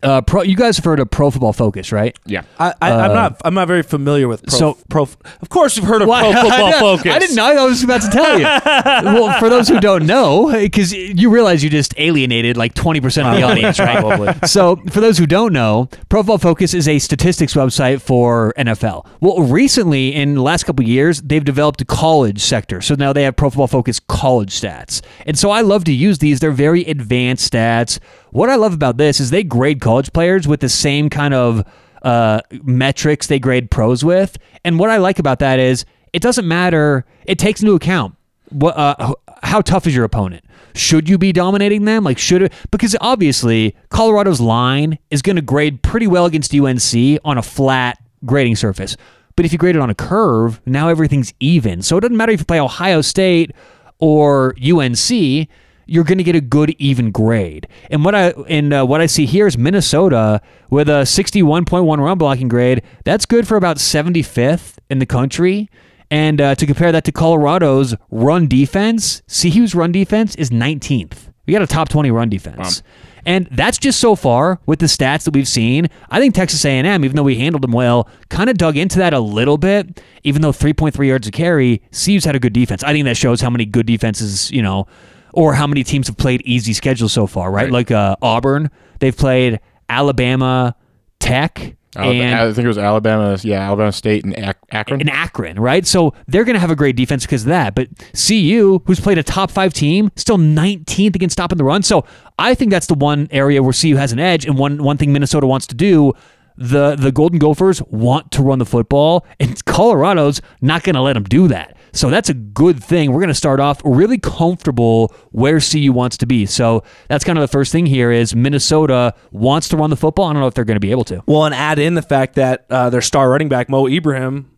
[0.00, 2.16] Uh, pro, you guys have heard of Pro Football Focus, right?
[2.24, 2.42] Yeah.
[2.58, 3.40] I, I, I'm not.
[3.44, 4.58] I'm not very familiar with pro.
[4.58, 5.02] so- pro.
[5.02, 6.78] Of course, you've heard of Why- Pro Football I know.
[6.78, 7.12] Focus.
[7.12, 7.44] I didn't know.
[7.46, 8.44] I was about to tell you.
[8.64, 13.36] well, for those who don't know, because you realize you just alienated like 20% of
[13.36, 13.98] the audience, right?
[13.98, 14.32] Probably.
[14.46, 19.04] So, for those who don't know, Pro Football Focus is a statistics website for NFL.
[19.20, 22.80] Well, recently, in the last couple of years, they've developed a college sector.
[22.80, 25.02] So now they have Pro Football Focus college stats.
[25.26, 26.38] And so I love to use these.
[26.38, 27.98] They're very advanced stats.
[28.30, 31.64] What I love about this is they grade college players with the same kind of
[32.02, 34.38] uh, metrics they grade pros with.
[34.64, 38.14] And what I like about that is it doesn't matter, it takes into account
[38.50, 40.44] what uh, how tough is your opponent?
[40.74, 42.04] Should you be dominating them?
[42.04, 47.20] Like should it because obviously Colorado's line is going to grade pretty well against UNC
[47.24, 48.96] on a flat grading surface.
[49.36, 51.82] But if you grade it on a curve, now everything's even.
[51.82, 53.52] So it doesn't matter if you play Ohio State
[54.00, 55.48] or UNC,
[55.88, 57.66] you're going to get a good even grade.
[57.90, 62.18] And what I and uh, what I see here is Minnesota with a 61.1 run
[62.18, 62.82] blocking grade.
[63.04, 65.68] That's good for about 75th in the country.
[66.10, 71.32] And uh, to compare that to Colorado's run defense, CU's run defense is 19th.
[71.46, 72.82] We got a top 20 run defense.
[73.24, 75.88] And that's just so far with the stats that we've seen.
[76.08, 79.12] I think Texas A&M, even though we handled them well, kind of dug into that
[79.12, 80.02] a little bit.
[80.24, 82.82] Even though 3.3 yards a carry, CU's had a good defense.
[82.82, 84.86] I think that shows how many good defenses, you know,
[85.32, 87.64] or how many teams have played easy schedules so far, right?
[87.64, 87.72] Right.
[87.72, 90.74] Like uh, Auburn, they've played Alabama,
[91.20, 93.36] Tech, and I think it was Alabama.
[93.42, 95.00] Yeah, Alabama State and Ac- Akron.
[95.00, 95.86] in Akron, right?
[95.86, 97.74] So they're going to have a great defense because of that.
[97.74, 101.82] But CU, who's played a top five team, still 19th against stopping the run.
[101.82, 102.04] So
[102.38, 104.44] I think that's the one area where CU has an edge.
[104.44, 106.12] And one one thing Minnesota wants to do.
[106.60, 111.12] The, the Golden Gophers want to run the football, and Colorado's not going to let
[111.12, 111.76] them do that.
[111.92, 113.12] So that's a good thing.
[113.12, 116.46] We're going to start off really comfortable where CU wants to be.
[116.46, 120.26] So that's kind of the first thing here is Minnesota wants to run the football.
[120.26, 121.22] I don't know if they're going to be able to.
[121.26, 124.50] Well, and add in the fact that uh, their star running back Mo Ibrahim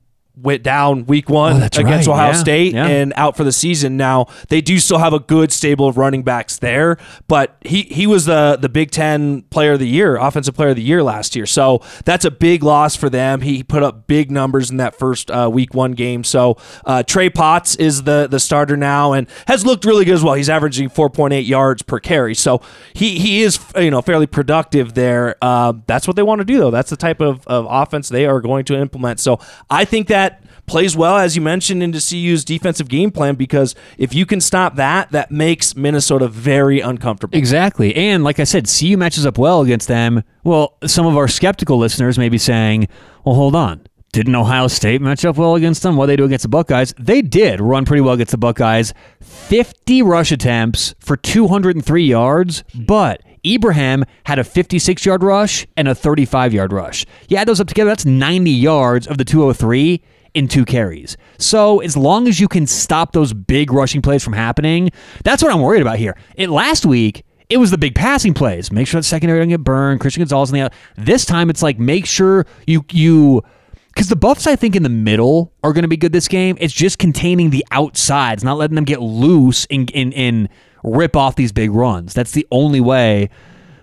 [0.42, 2.86] went down week one Oh, against right, Ohio yeah, State yeah.
[2.86, 3.96] and out for the season.
[3.96, 6.96] Now they do still have a good stable of running backs there,
[7.28, 10.76] but he he was the the Big Ten Player of the Year, Offensive Player of
[10.76, 11.46] the Year last year.
[11.46, 13.40] So that's a big loss for them.
[13.40, 16.24] He put up big numbers in that first uh, week one game.
[16.24, 20.22] So uh, Trey Potts is the the starter now and has looked really good as
[20.24, 20.34] well.
[20.34, 22.34] He's averaging 4.8 yards per carry.
[22.34, 22.60] So
[22.94, 25.36] he he is you know fairly productive there.
[25.42, 26.70] Uh, that's what they want to do though.
[26.70, 29.20] That's the type of, of offense they are going to implement.
[29.20, 30.29] So I think that
[30.70, 34.76] plays well as you mentioned into CU's defensive game plan because if you can stop
[34.76, 37.36] that, that makes Minnesota very uncomfortable.
[37.36, 37.92] Exactly.
[37.96, 40.22] And like I said, CU matches up well against them.
[40.44, 42.86] Well, some of our skeptical listeners may be saying,
[43.24, 43.82] well, hold on.
[44.12, 45.96] Didn't Ohio State match up well against them?
[45.96, 46.94] What they do against the Buckeyes?
[46.98, 48.94] They did run pretty well against the Buckeyes.
[49.20, 55.94] 50 rush attempts for 203 yards, but Ibrahim had a 56 yard rush and a
[55.94, 57.06] 35 yard rush.
[57.28, 60.02] You add those up together, that's 90 yards of the 203
[60.34, 61.16] in two carries.
[61.38, 64.90] So as long as you can stop those big rushing plays from happening,
[65.24, 66.16] that's what I'm worried about here.
[66.36, 68.70] It last week, it was the big passing plays.
[68.70, 70.00] Make sure that secondary doesn't get burned.
[70.00, 70.72] Christian Gonzalez on the out.
[70.96, 73.42] This time, it's like make sure you you
[73.88, 76.56] because the Buffs, I think, in the middle are going to be good this game.
[76.60, 80.48] It's just containing the outsides, not letting them get loose and and, and
[80.84, 82.14] rip off these big runs.
[82.14, 83.30] That's the only way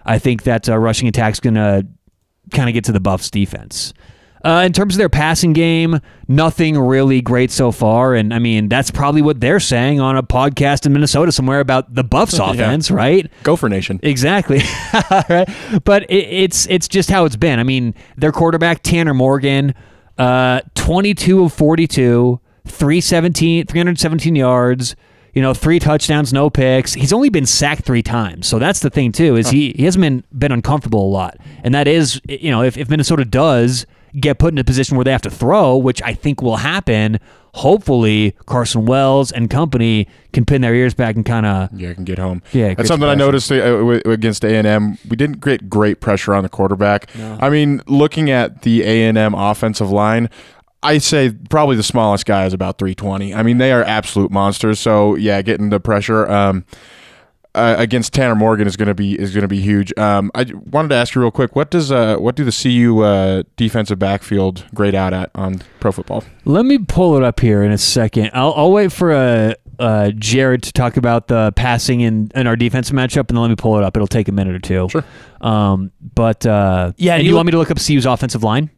[0.06, 1.86] I think that uh, rushing attack's going to
[2.52, 3.94] kind of get to the Buffs defense.
[4.48, 8.16] Uh, in terms of their passing game, nothing really great so far.
[8.16, 11.94] And I mean, that's probably what they're saying on a podcast in Minnesota somewhere about
[11.94, 13.30] the Buffs offense, right?
[13.44, 14.00] Gopher Nation.
[14.04, 14.62] Exactly.
[15.30, 15.50] right?
[15.84, 17.60] But it, it's it's just how it's been.
[17.60, 19.76] I mean, their quarterback Tanner Morgan,
[20.18, 24.96] uh, 22 of 42, 317, 317 yards.
[25.34, 26.94] You know, three touchdowns, no picks.
[26.94, 29.36] He's only been sacked three times, so that's the thing too.
[29.36, 32.78] Is he he hasn't been been uncomfortable a lot, and that is you know if,
[32.78, 33.86] if Minnesota does
[34.20, 37.20] get put in a position where they have to throw, which I think will happen,
[37.54, 41.94] hopefully Carson Wells and company can pin their ears back and kind of Yeah, I
[41.94, 42.42] can get home.
[42.54, 44.98] Yeah, that's some something I noticed uh, against A and M.
[45.10, 47.10] We didn't get great pressure on the quarterback.
[47.18, 50.30] I mean, looking at the A and M offensive line,
[50.84, 53.34] I say probably the smallest guy is about 320.
[53.34, 54.80] I mean, they are absolute monsters.
[54.80, 56.30] So yeah, getting the pressure.
[56.30, 56.66] Um,
[57.58, 59.92] uh, against Tanner Morgan is going to be is going to be huge.
[59.98, 61.56] Um, I j- wanted to ask you real quick.
[61.56, 65.92] What does uh, what do the CU uh, defensive backfield grade out at on Pro
[65.92, 66.24] Football?
[66.46, 68.32] Let me pull it up here in a second.
[68.34, 72.56] I'll, I'll wait for uh, uh, Jared to talk about the passing in, in our
[72.56, 73.98] defensive matchup, and then let me pull it up.
[73.98, 74.88] It'll take a minute or two.
[74.90, 75.04] Sure.
[75.42, 78.44] Um, but uh, Yeah, and you you look- want me to look up CU's offensive
[78.44, 78.70] line?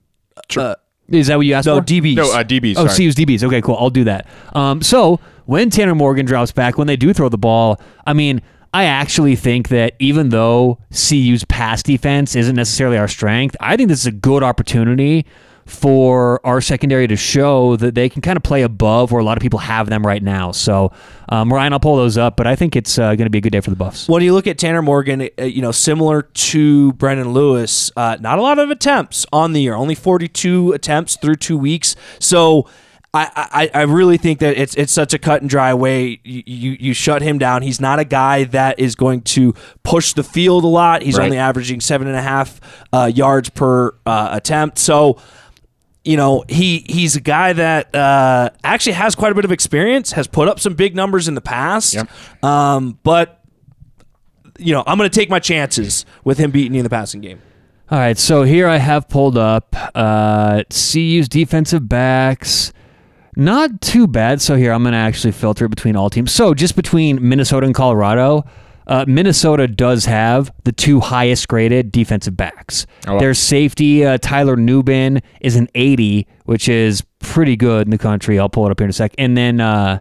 [0.58, 0.76] Uh,
[1.10, 1.86] Is that what you asked No, for?
[1.86, 2.16] DBs.
[2.16, 2.74] No, uh, DBs.
[2.78, 3.06] Oh, sorry.
[3.08, 3.44] CU's DBs.
[3.44, 3.76] Okay, cool.
[3.80, 4.28] I'll do that.
[4.54, 8.42] Um, so when Tanner Morgan drops back, when they do throw the ball, I mean,
[8.74, 13.90] I actually think that even though CU's pass defense isn't necessarily our strength, I think
[13.90, 15.26] this is a good opportunity
[15.70, 19.38] for our secondary to show that they can kind of play above where a lot
[19.38, 20.52] of people have them right now.
[20.52, 20.92] So,
[21.30, 23.42] um, Ryan, I'll pull those up, but I think it's uh, going to be a
[23.42, 24.10] good day for the Buffs.
[24.10, 28.40] when you look at Tanner Morgan, uh, you know, similar to Brendan Lewis, uh, not
[28.40, 31.96] a lot of attempts on the year, only 42 attempts through two weeks.
[32.20, 32.68] So
[33.12, 36.20] I, I, I really think that it's it's such a cut and dry way.
[36.24, 37.64] You, you you shut him down.
[37.64, 41.02] He's not a guy that is going to push the field a lot.
[41.02, 41.26] He's Right.
[41.26, 42.62] only averaging seven and a half
[42.94, 44.78] uh, yards per uh, attempt.
[44.78, 45.18] So
[46.06, 50.12] you know he he's a guy that uh, actually has quite a bit of experience,
[50.12, 51.96] has put up some big numbers in the past.
[51.96, 52.44] Yep.
[52.44, 53.42] Um, but
[54.60, 57.22] you know I'm going to take my chances with him beating you in the passing
[57.22, 57.42] game.
[57.92, 62.72] All right, so here I have pulled up uh, CU's defensive backs.
[63.40, 64.42] Not too bad.
[64.42, 66.30] So here I'm going to actually filter it between all teams.
[66.34, 68.44] So just between Minnesota and Colorado,
[68.86, 72.86] uh, Minnesota does have the two highest graded defensive backs.
[73.08, 73.20] Oh, wow.
[73.20, 78.38] Their safety, uh, Tyler Nubin, is an 80, which is pretty good in the country.
[78.38, 79.16] I'll pull it up here in a sec.
[79.18, 80.00] And then uh,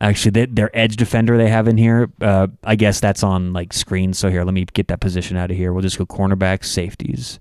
[0.00, 3.72] actually, they, their edge defender they have in here, uh, I guess that's on like
[3.72, 4.12] screen.
[4.14, 5.72] So here, let me get that position out of here.
[5.72, 7.40] We'll just go cornerbacks, safeties.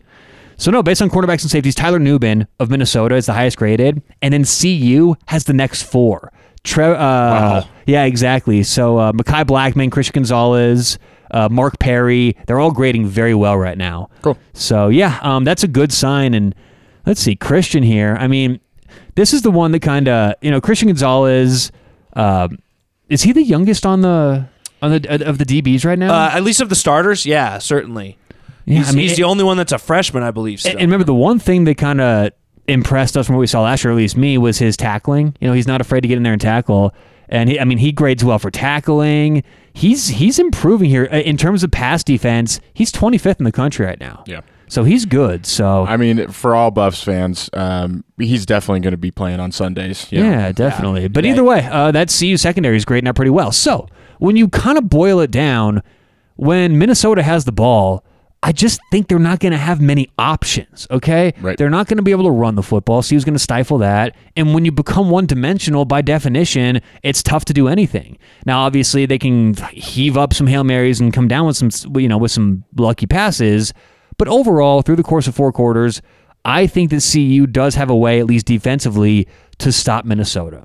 [0.59, 4.03] So no, based on cornerbacks and safeties, Tyler Nubin of Minnesota is the highest graded,
[4.21, 6.31] and then CU has the next four.
[6.63, 7.67] Tre- uh, Wow.
[7.85, 8.61] Yeah, exactly.
[8.63, 10.99] So uh, Mekhi Blackmon, Christian Gonzalez,
[11.31, 14.09] uh, Mark Perry, they're all grading very well right now.
[14.21, 14.37] Cool.
[14.53, 16.33] So yeah, um, that's a good sign.
[16.33, 16.53] And
[17.05, 18.17] let's see, Christian here.
[18.19, 18.59] I mean,
[19.15, 21.71] this is the one that kind of you know Christian Gonzalez.
[22.13, 22.59] Um,
[23.07, 24.47] is he the youngest on the
[24.81, 26.13] on the of the DBs right now?
[26.13, 28.17] Uh, at least of the starters, yeah, certainly.
[28.69, 30.59] Yeah, he's I mean, he's it- the only one that's a freshman, I believe.
[30.59, 30.71] Still.
[30.73, 32.31] And, and remember, the one thing that kind of
[32.67, 35.35] impressed us from what we saw last year, at least me, was his tackling.
[35.41, 36.93] You know, he's not afraid to get in there and tackle.
[37.27, 39.43] And he, I mean, he grades well for tackling.
[39.73, 42.59] He's he's improving here Uh, in terms of pass defense.
[42.73, 44.23] He's 25th in the country right now.
[44.27, 44.41] Yeah.
[44.67, 45.45] So he's good.
[45.47, 49.51] So I mean, for all Buffs fans, um, he's definitely going to be playing on
[49.51, 50.07] Sundays.
[50.11, 50.29] you know.
[50.29, 51.07] Yeah, definitely.
[51.07, 51.31] But Yeah.
[51.31, 53.51] either way, uh, that CU secondary is grading out pretty well.
[53.51, 53.87] So
[54.19, 55.81] when you kind of boil it down,
[56.35, 58.03] when Minnesota has the ball,
[58.41, 60.87] I just think they're not going to have many options.
[60.89, 61.57] Okay, Right.
[61.57, 63.03] they're not going to be able to run the football.
[63.03, 67.43] CU's going to stifle that, and when you become one dimensional, by definition, it's tough
[67.45, 68.17] to do anything.
[68.45, 71.69] Now, obviously, they can heave up some hail marys and come down with some,
[71.99, 73.73] you know, with some lucky passes.
[74.17, 76.01] But overall, through the course of four quarters,
[76.45, 79.27] I think that CU does have a way, at least defensively,
[79.57, 80.63] to stop Minnesota.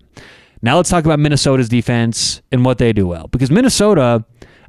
[0.62, 3.26] Now let's talk about Minnesota's defense and what they do well.
[3.28, 4.24] Because Minnesota,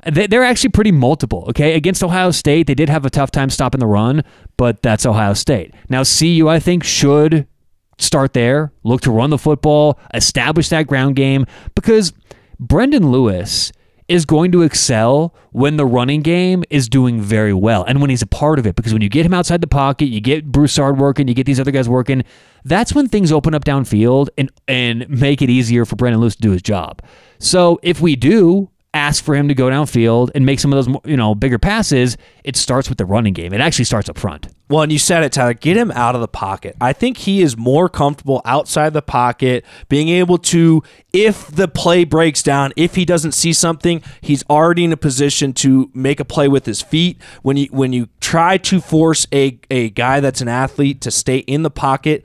[0.06, 1.46] they're actually pretty multiple.
[1.50, 4.24] Okay, against Ohio State, they did have a tough time stopping the run,
[4.58, 5.74] but that's Ohio State.
[5.90, 7.48] Now CU, I think, should
[7.98, 11.46] start there, look to run the football, establish that ground game,
[11.76, 12.14] because
[12.60, 13.72] Brendan Lewis
[14.08, 18.22] is going to excel when the running game is doing very well and when he's
[18.22, 18.76] a part of it.
[18.76, 21.60] Because when you get him outside the pocket, you get Broussard working, you get these
[21.60, 22.24] other guys working,
[22.64, 26.42] that's when things open up downfield and, and make it easier for Brendan Lewis to
[26.42, 27.02] do his job.
[27.40, 30.96] So if we do ask for him to go downfield and make some of those
[31.06, 33.54] you know bigger passes, it starts with the running game.
[33.54, 34.48] It actually starts up front.
[34.68, 35.54] Well, and you said it, Tyler.
[35.54, 36.76] Get him out of the pocket.
[36.82, 40.82] I think he is more comfortable outside the pocket, being able to,
[41.14, 45.54] if the play breaks down, if he doesn't see something, he's already in a position
[45.54, 47.22] to make a play with his feet.
[47.44, 51.40] When you when you try to force a a guy that's an athlete to stay
[51.40, 52.24] in the pocket.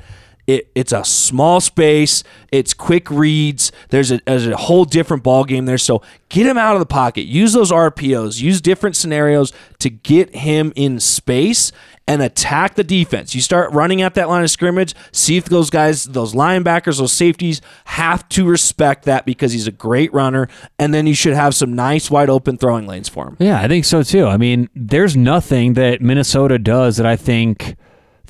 [0.51, 2.25] It, it's a small space.
[2.51, 3.71] It's quick reads.
[3.91, 5.79] There's a, there's a whole different ball game there.
[5.79, 7.23] So get him out of the pocket.
[7.23, 8.41] Use those RPOs.
[8.41, 11.71] Use different scenarios to get him in space
[12.09, 13.33] and attack the defense.
[13.33, 14.93] You start running at that line of scrimmage.
[15.13, 19.73] See if those guys, those linebackers, those safeties have to respect that because he's a
[19.73, 20.49] great runner.
[20.81, 23.37] And then you should have some nice wide open throwing lanes for him.
[23.39, 24.27] Yeah, I think so too.
[24.27, 27.77] I mean, there's nothing that Minnesota does that I think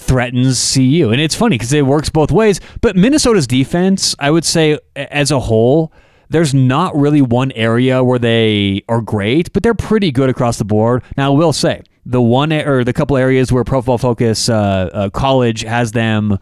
[0.01, 1.11] threatens CU.
[1.13, 2.61] And it's funny because it works both ways.
[2.81, 5.93] But Minnesota's defense, I would say, as a whole,
[6.31, 10.65] there's not really one area where they are great, but they're pretty good across the
[10.65, 11.03] board.
[11.17, 14.91] Now, I will say the one or the couple areas where Pro Football Focus uh,
[14.93, 16.39] uh, College has them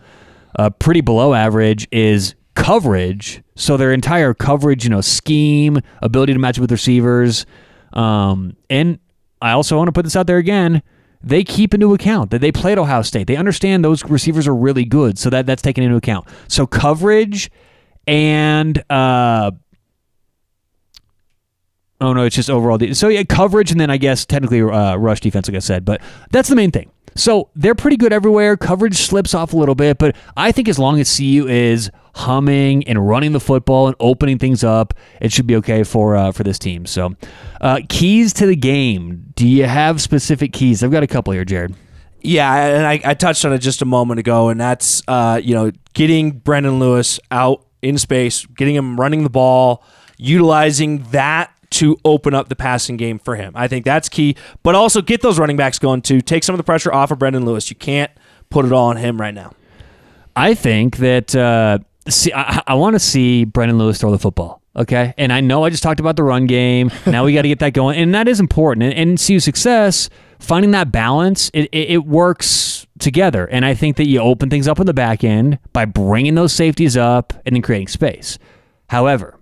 [0.58, 3.42] uh, pretty below average is coverage.
[3.56, 7.46] So their entire coverage, you know, scheme, ability to match up with receivers,
[7.92, 8.98] um, and
[9.40, 10.82] I also want to put this out there again.
[11.22, 13.26] They keep into account that they played Ohio State.
[13.26, 16.28] They understand those receivers are really good, so that that's taken into account.
[16.46, 17.50] So coverage
[18.06, 19.50] and uh,
[22.00, 22.78] oh no, it's just overall.
[22.78, 25.84] De- so yeah, coverage and then I guess technically uh, rush defense, like I said,
[25.84, 26.00] but
[26.30, 26.90] that's the main thing.
[27.18, 28.56] So they're pretty good everywhere.
[28.56, 32.86] Coverage slips off a little bit, but I think as long as CU is humming
[32.86, 36.44] and running the football and opening things up, it should be okay for uh, for
[36.44, 36.86] this team.
[36.86, 37.16] So,
[37.60, 39.32] uh, keys to the game.
[39.34, 40.84] Do you have specific keys?
[40.84, 41.74] I've got a couple here, Jared.
[42.20, 45.54] Yeah, and I, I touched on it just a moment ago, and that's uh, you
[45.54, 49.82] know getting Brendan Lewis out in space, getting him running the ball,
[50.18, 53.52] utilizing that to open up the passing game for him.
[53.54, 54.36] I think that's key.
[54.62, 57.18] But also get those running backs going to Take some of the pressure off of
[57.18, 57.70] Brendan Lewis.
[57.70, 58.10] You can't
[58.50, 59.52] put it all on him right now.
[60.36, 64.62] I think that uh, see, I, I want to see Brendan Lewis throw the football.
[64.76, 66.92] Okay, and I know I just talked about the run game.
[67.06, 68.84] Now we got to get that going, and that is important.
[68.84, 70.08] And, and see success,
[70.38, 73.46] finding that balance, it, it, it works together.
[73.46, 76.52] And I think that you open things up in the back end by bringing those
[76.52, 78.38] safeties up and then creating space.
[78.88, 79.37] However,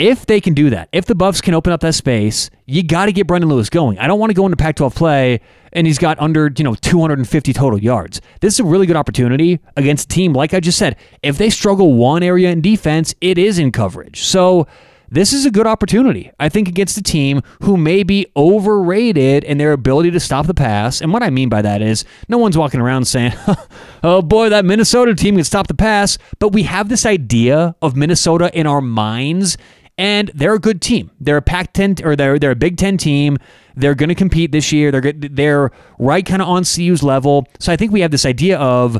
[0.00, 3.06] if they can do that, if the Buffs can open up that space, you got
[3.06, 3.98] to get Brendan Lewis going.
[3.98, 5.40] I don't want to go into Pac-12 play
[5.74, 8.20] and he's got under you know 250 total yards.
[8.40, 10.96] This is a really good opportunity against a team like I just said.
[11.22, 14.22] If they struggle one area in defense, it is in coverage.
[14.22, 14.66] So
[15.12, 19.58] this is a good opportunity, I think, against a team who may be overrated in
[19.58, 21.00] their ability to stop the pass.
[21.00, 23.32] And what I mean by that is no one's walking around saying,
[24.04, 26.16] oh boy, that Minnesota team can stop the pass.
[26.38, 29.58] But we have this idea of Minnesota in our minds
[30.00, 31.10] and they're a good team.
[31.20, 33.36] They're a Pac-10 or they're they're a Big Ten team.
[33.76, 34.90] They're going to compete this year.
[34.90, 37.46] They're they're right kind of on CU's level.
[37.58, 38.98] So I think we have this idea of,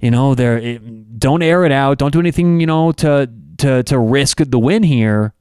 [0.00, 0.78] you know, they're eh,
[1.16, 1.96] don't air it out.
[1.96, 5.32] Don't do anything, you know, to to to risk the win here.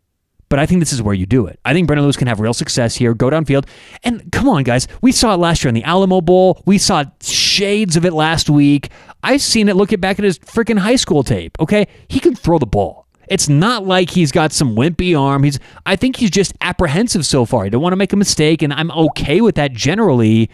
[0.48, 1.60] But I think this is where you do it.
[1.66, 3.14] I think Brendan Lewis can have real success here.
[3.14, 3.68] Go downfield,
[4.04, 4.88] and come on, guys.
[5.02, 6.64] We saw it last year in the Alamo Bowl.
[6.66, 8.90] We saw shades of it last week.
[9.22, 9.76] I've seen it.
[9.76, 11.58] Look at back at his freaking high school tape.
[11.60, 13.03] Okay, he can throw the ball.
[13.34, 15.42] It's not like he's got some wimpy arm.
[15.42, 17.64] He's I think he's just apprehensive so far.
[17.64, 20.52] He don't want to make a mistake, and I'm okay with that generally.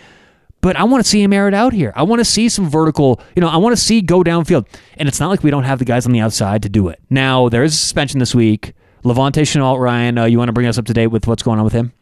[0.61, 1.91] But I want to see him air it out here.
[1.93, 4.65] I want to see some vertical, you know, I want to see go downfield.
[4.95, 6.99] And it's not like we don't have the guys on the outside to do it.
[7.09, 8.73] Now, there is a suspension this week.
[9.03, 11.59] La'Vontae Shenault, Ryan, uh, you want to bring us up to date with what's going
[11.59, 11.93] on with him?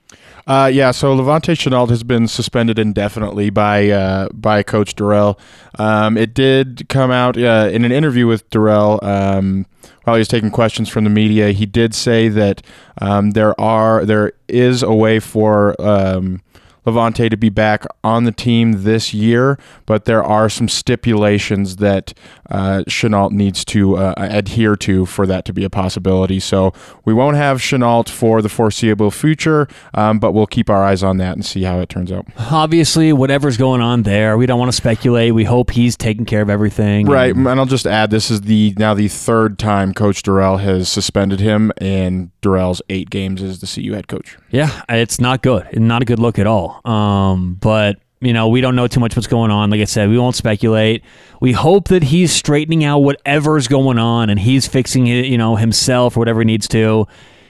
[0.47, 5.37] Uh, yeah, so La'Vontae Shenault has been suspended indefinitely by uh, by Coach Dorrell.
[5.77, 9.65] Um, it did come out uh, in an interview with Dorrell um,
[10.05, 11.51] while he was taking questions from the media.
[11.51, 12.61] He did say that
[13.01, 16.41] um, there are there is a way for um,
[16.85, 22.13] La'Vontae to be back on the team this year, but there are some stipulations that
[22.49, 26.39] uh, Shenault needs to uh, adhere to for that to be a possibility.
[26.39, 26.73] So
[27.05, 31.17] we won't have Shenault for the foreseeable future, um, but we'll keep our eyes on
[31.17, 32.25] that and see how it turns out.
[32.37, 35.33] Obviously, whatever's going on there, we don't want to speculate.
[35.33, 37.07] We hope he's taking care of everything.
[37.07, 40.59] Right, and, and I'll just add this is the now the third time Coach Dorrell
[40.59, 44.37] has suspended him, and Dorrell's eight games as the CU head coach.
[44.51, 45.67] Yeah, it's not good.
[45.79, 46.81] Not a good look at all.
[46.85, 49.69] Um, but you know, we don't know too much what's going on.
[49.69, 51.03] Like I said, we won't speculate.
[51.39, 55.55] We hope that he's straightening out whatever's going on and he's fixing it, you know,
[55.55, 57.07] himself or whatever he needs to.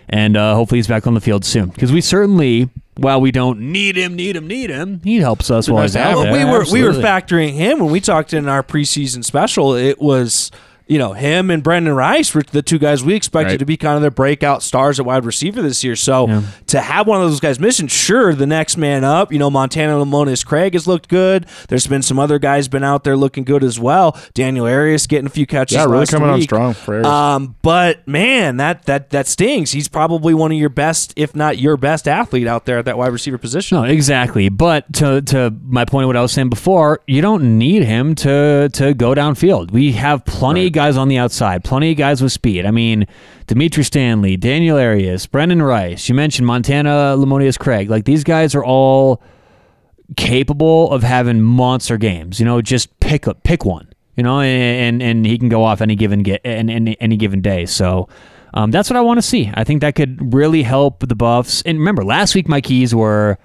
[0.09, 1.69] And uh, hopefully he's back on the field soon.
[1.69, 5.69] Because we certainly, while we don't need him, need him, need him, he helps us
[5.69, 6.33] while he's out there.
[6.33, 9.73] We were we were factoring him when we talked in our preseason special.
[9.73, 10.51] It was
[10.87, 13.59] you know him and Brendan Rice were the two guys we expected Right.
[13.59, 15.95] to be kind of their breakout stars at wide receiver this year.
[15.95, 16.41] So Yeah.
[16.67, 19.31] to have one of those guys missing, sure, the next man up.
[19.31, 21.45] You know, Montana Lemonious-Craig has looked good.
[21.69, 24.17] There's been some other guys been out there looking good as well.
[24.33, 25.75] Daniel Arias getting a few catches.
[25.75, 27.05] Yeah, really last coming on strong for.
[27.05, 29.71] Um, but man, that that that stings.
[29.71, 32.97] He's probably one of your best, if not your best athlete out there at that
[32.97, 33.77] wide receiver position.
[33.77, 34.49] No, exactly.
[34.49, 38.15] But to to my point of what I was saying before, you don't need him
[38.15, 39.71] to to go downfield.
[39.71, 42.65] We have plenty of guys on the outside, plenty of guys with speed.
[42.65, 43.07] I mean,
[43.47, 46.07] Dimitri Stanley, Daniel Arias, Brendan Rice.
[46.07, 47.89] You mentioned Montana Lemonious-Craig.
[47.89, 49.23] Like these guys are all
[50.15, 52.39] capable of having monster games.
[52.39, 53.87] You know, just pick up pick one.
[54.15, 57.41] You know, and and he can go off any given get and any, any given
[57.41, 57.65] day.
[57.65, 58.07] So.
[58.53, 59.51] Um, that's what I want to see.
[59.53, 61.61] I think that could really help the Buffs.
[61.63, 63.37] And remember, last week my keys were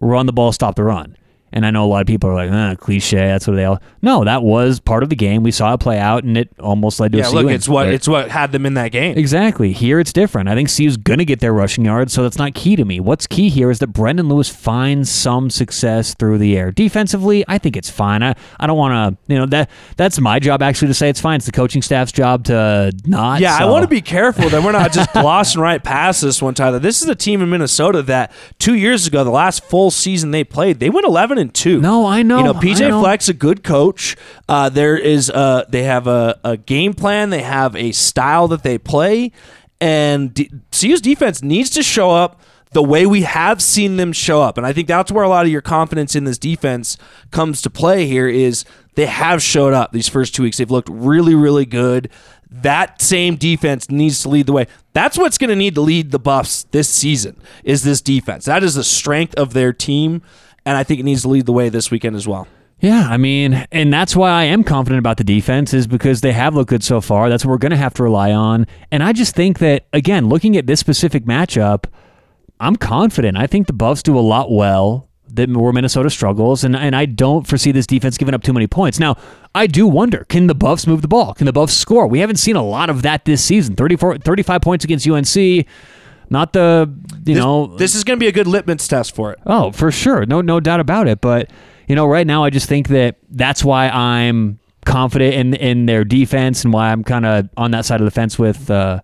[0.00, 1.16] run the ball, stop the run.
[1.52, 3.16] And I know a lot of people are like, eh, cliche.
[3.16, 3.80] That's what they all.
[4.00, 5.42] No, that was part of the game.
[5.42, 7.20] We saw it play out, and it almost led to a.
[7.20, 9.16] Yeah, a look, it's what it's what had them in that game.
[9.18, 9.72] Exactly.
[9.72, 10.48] Here it's different.
[10.48, 13.00] I think CU's going to get their rushing yards, so that's not key to me.
[13.00, 16.70] What's key here is that Brendan Lewis finds some success through the air.
[16.72, 18.22] Defensively, I think it's fine.
[18.22, 21.20] I, I don't want to, you know, that that's my job actually to say it's
[21.20, 21.36] fine.
[21.36, 23.40] It's the coaching staff's job to not.
[23.40, 26.54] Yeah, I want to be careful that we're not just glossing right past this one,
[26.54, 26.78] Tyler.
[26.78, 30.44] This is a team in Minnesota that two years ago, the last full season they
[30.44, 31.80] played, they went eleven and two.
[31.80, 32.38] No, I know.
[32.38, 33.00] You know, PJ know.
[33.00, 34.16] Fleck's a good coach.
[34.48, 37.28] Uh, there is uh they have a, a game plan.
[37.28, 39.32] They have a style that they play,
[39.80, 42.40] and D- CU's defense needs to show up
[42.72, 45.44] the way we have seen them show up, and I think that's where a lot
[45.44, 46.96] of your confidence in this defense
[47.30, 48.64] comes to play here is
[48.94, 50.56] they have showed up these first two weeks.
[50.56, 52.08] They've looked really, really good.
[52.50, 54.66] That same defense needs to lead the way.
[54.92, 58.44] That's what's going to need to lead the Buffs this season is this defense.
[58.44, 60.22] That is the strength of their team,
[60.64, 62.46] and I think it needs to lead the way this weekend as well.
[62.80, 66.32] Yeah, I mean, and that's why I am confident about the defense is because they
[66.32, 67.28] have looked good so far.
[67.28, 68.66] That's what we're going to have to rely on.
[68.90, 71.84] And I just think that again, looking at this specific matchup,
[72.58, 73.36] I'm confident.
[73.36, 77.06] I think the Buffs do a lot well that where Minnesota struggles, and, and I
[77.06, 78.98] don't foresee this defense giving up too many points.
[78.98, 79.16] Now,
[79.54, 81.34] I do wonder, can the Buffs move the ball?
[81.34, 82.06] Can the Buffs score?
[82.06, 83.74] We haven't seen a lot of that this season.
[83.76, 85.66] 34, 35 points against UNC.
[86.32, 87.76] Not the, you This, know.
[87.76, 89.38] this is going to be a good litmus test for it.
[89.46, 90.24] Oh, for sure.
[90.26, 91.20] No, no doubt about it.
[91.20, 91.50] But
[91.86, 96.04] you know, right now, I just think that that's why I'm confident in in their
[96.04, 99.00] defense and why I'm kind of on that side of the fence with uh,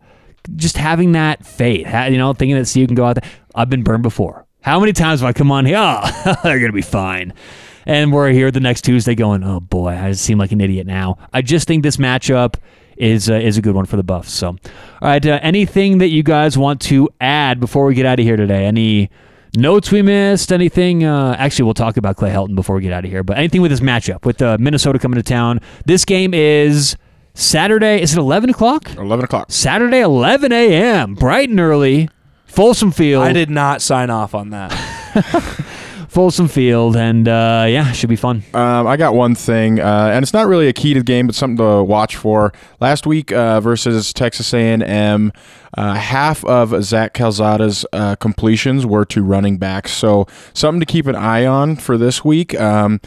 [0.56, 1.86] just having that faith.
[2.10, 3.30] You know, thinking that Steve can go out there.
[3.54, 4.46] I've been burned before.
[4.62, 5.76] How many times have I come on here?
[5.78, 7.34] Oh, they're gonna be fine.
[7.86, 11.16] And we're here the next Tuesday going, oh boy, I seem like an idiot now.
[11.32, 12.56] I just think this matchup
[12.98, 14.32] is uh, is a good one for the Buffs.
[14.32, 14.56] So, all
[15.02, 18.36] right, uh, anything that you guys want to add before we get out of here
[18.36, 18.64] today?
[18.66, 19.10] Any
[19.56, 20.52] notes we missed?
[20.52, 21.04] Anything?
[21.04, 23.22] Uh, actually, we'll talk about Clay Helton before we get out of here.
[23.22, 25.60] But anything with this matchup with uh, Minnesota coming to town?
[25.86, 26.96] This game is
[27.34, 28.02] Saturday.
[28.02, 28.94] Is it eleven o'clock?
[28.96, 29.50] 11 o'clock.
[29.50, 31.14] Saturday, eleven a.m.
[31.14, 32.08] Bright and early.
[32.46, 33.24] Folsom Field.
[33.24, 34.72] I did not sign off on that.
[36.18, 38.42] Folsom Field, and uh, yeah, should be fun.
[38.52, 41.28] Um, I got one thing, uh, and it's not really a key to the game,
[41.28, 42.52] but something to watch for.
[42.80, 45.32] Last week uh, versus Texas A&M,
[45.74, 51.06] uh, half of Zach Calzada's uh, completions were to running backs, so something to keep
[51.06, 52.58] an eye on for this week.
[52.60, 53.00] Um,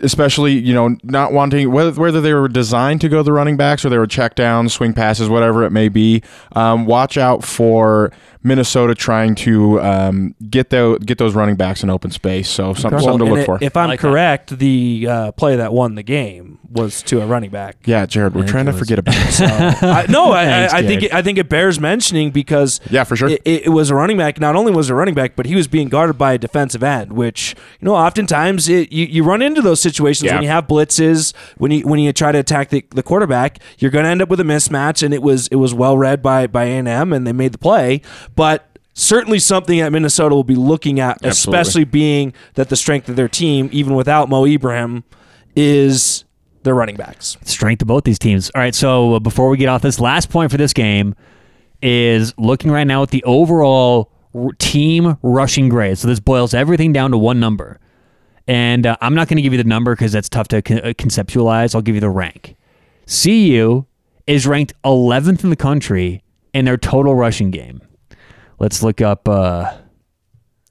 [0.00, 3.84] especially you know not wanting whether whether they were designed to go the running backs
[3.84, 6.22] or they were check downs, swing passes, whatever it may be.
[6.52, 8.10] Um, watch out for
[8.44, 12.48] Minnesota trying to um, get those get those running backs in open space.
[12.48, 13.04] So something, Okay.
[13.04, 13.58] something to look it- for.
[13.60, 14.08] If I'm like that.
[14.08, 17.76] correct, the uh, play that won the game was to a running back.
[17.84, 19.40] yeah, Jared, we're trying to forget about this.
[19.42, 23.04] I, no, I, Thanks, I, I think it, I think it bears mentioning because Yeah,
[23.04, 23.28] for sure.
[23.28, 24.40] it, it was a running back.
[24.40, 26.82] Not only was it a running back, but he was being guarded by a defensive
[26.82, 30.34] end, which you know oftentimes it, you you run into those situations Yeah.
[30.36, 33.90] when you have blitzes when you when you try to attack the, the quarterback, you're
[33.90, 36.46] going to end up with a mismatch, and it was it was well read by
[36.46, 38.00] by A and M, and they made the play,
[38.34, 38.68] but.
[38.94, 41.30] Certainly, something that Minnesota will be looking at, Absolutely.
[41.60, 45.02] especially being that the strength of their team, even without Mo Ibrahim,
[45.56, 46.26] is
[46.62, 47.38] their running backs.
[47.42, 48.50] strength of both these teams.
[48.54, 51.14] All right, so uh, before we get off this last point for this game
[51.80, 55.96] is looking right now at the overall r- team rushing grade.
[55.96, 57.80] So this boils everything down to one number.
[58.46, 60.80] And uh, I'm not going to give you the number because that's tough to con-
[60.80, 61.74] uh, conceptualize.
[61.74, 62.56] I'll give you the rank.
[63.06, 63.86] CU
[64.26, 66.22] is ranked 11th in the country
[66.52, 67.80] in their total rushing game.
[68.62, 69.28] Let's look up.
[69.28, 69.72] Uh,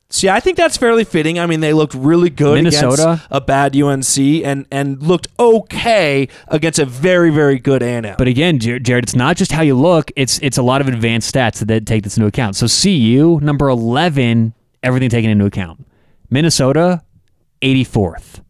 [0.09, 1.39] See, I think that's fairly fitting.
[1.39, 3.03] I mean, they looked really good Minnesota?
[3.03, 8.15] against a bad UNC and and looked okay against a very very good A&M.
[8.17, 11.33] But again, Jared, it's not just how you look; it's it's a lot of advanced
[11.33, 12.55] stats that take this into account.
[12.57, 15.85] So CU number eleven, everything taken into account.
[16.29, 17.03] Minnesota,
[17.61, 18.41] eighty fourth.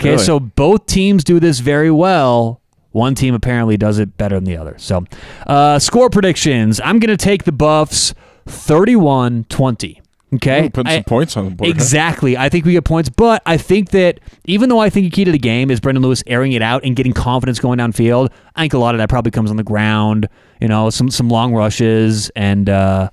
[0.00, 0.24] Okay, Really?
[0.24, 2.60] so both teams do this very well.
[2.90, 4.74] One team apparently does it better than the other.
[4.78, 5.04] So,
[5.46, 6.80] uh, score predictions.
[6.80, 8.12] I'm going to take the Buffs
[8.46, 10.00] 31 20.
[10.34, 10.64] Okay.
[10.66, 11.68] Ooh, putting I- some points on the board.
[11.68, 11.74] huh?
[11.74, 12.36] Exactly.
[12.38, 15.24] I think we get points, but I think that even though I think the key
[15.24, 18.62] to the game is Brendan Lewis airing it out and getting confidence going downfield, I
[18.62, 20.28] think a lot of that probably comes on the ground.
[20.60, 23.10] You know, some some long rushes, and uh,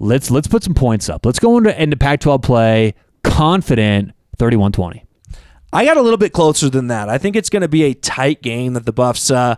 [0.00, 1.24] let's let's put some points up.
[1.24, 5.02] Let's go into into Pac-12 play confident 31-20.
[5.72, 7.08] I got a little bit closer than that.
[7.08, 9.56] I think it's going to be a tight game that the Buffs uh,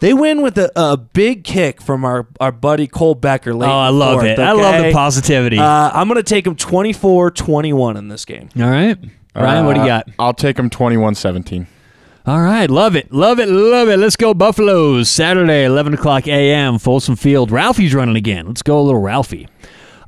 [0.00, 3.68] they win with a, a big kick from our, our buddy Cole Becker late.
[3.68, 4.38] Oh, I love fourth, it.
[4.38, 5.58] I love the positivity.
[5.58, 8.48] Uh, I'm going to take them 24-21 in this game.
[8.56, 8.96] All right,
[9.34, 10.08] Ryan, what do you Uh, got?
[10.18, 11.66] I'll take them 21-17.
[12.26, 13.96] All right, love it, love it, love it.
[13.96, 15.10] Let's go Buffaloes.
[15.10, 16.78] Saturday, eleven o'clock a.m.
[16.78, 17.50] Folsom Field.
[17.50, 18.46] Ralphie's running again.
[18.46, 19.48] Let's go, a little Ralphie.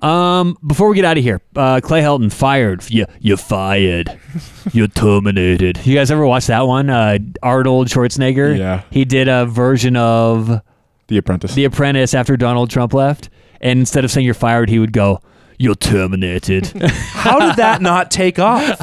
[0.02, 2.88] Um, before we get out of here, uh, Clay Helton fired.
[2.90, 4.18] You you fired.
[4.72, 5.84] You're terminated.
[5.86, 6.90] You guys ever watch that one?
[6.90, 8.58] Uh, Arnold Schwarzenegger.
[8.58, 8.82] Yeah.
[8.90, 10.60] He did a version of
[11.06, 11.54] The Apprentice.
[11.54, 13.30] The Apprentice after Donald Trump left,
[13.60, 15.20] and instead of saying you're fired, he would go,
[15.56, 16.66] "You're terminated."
[17.12, 18.80] How did that not take off?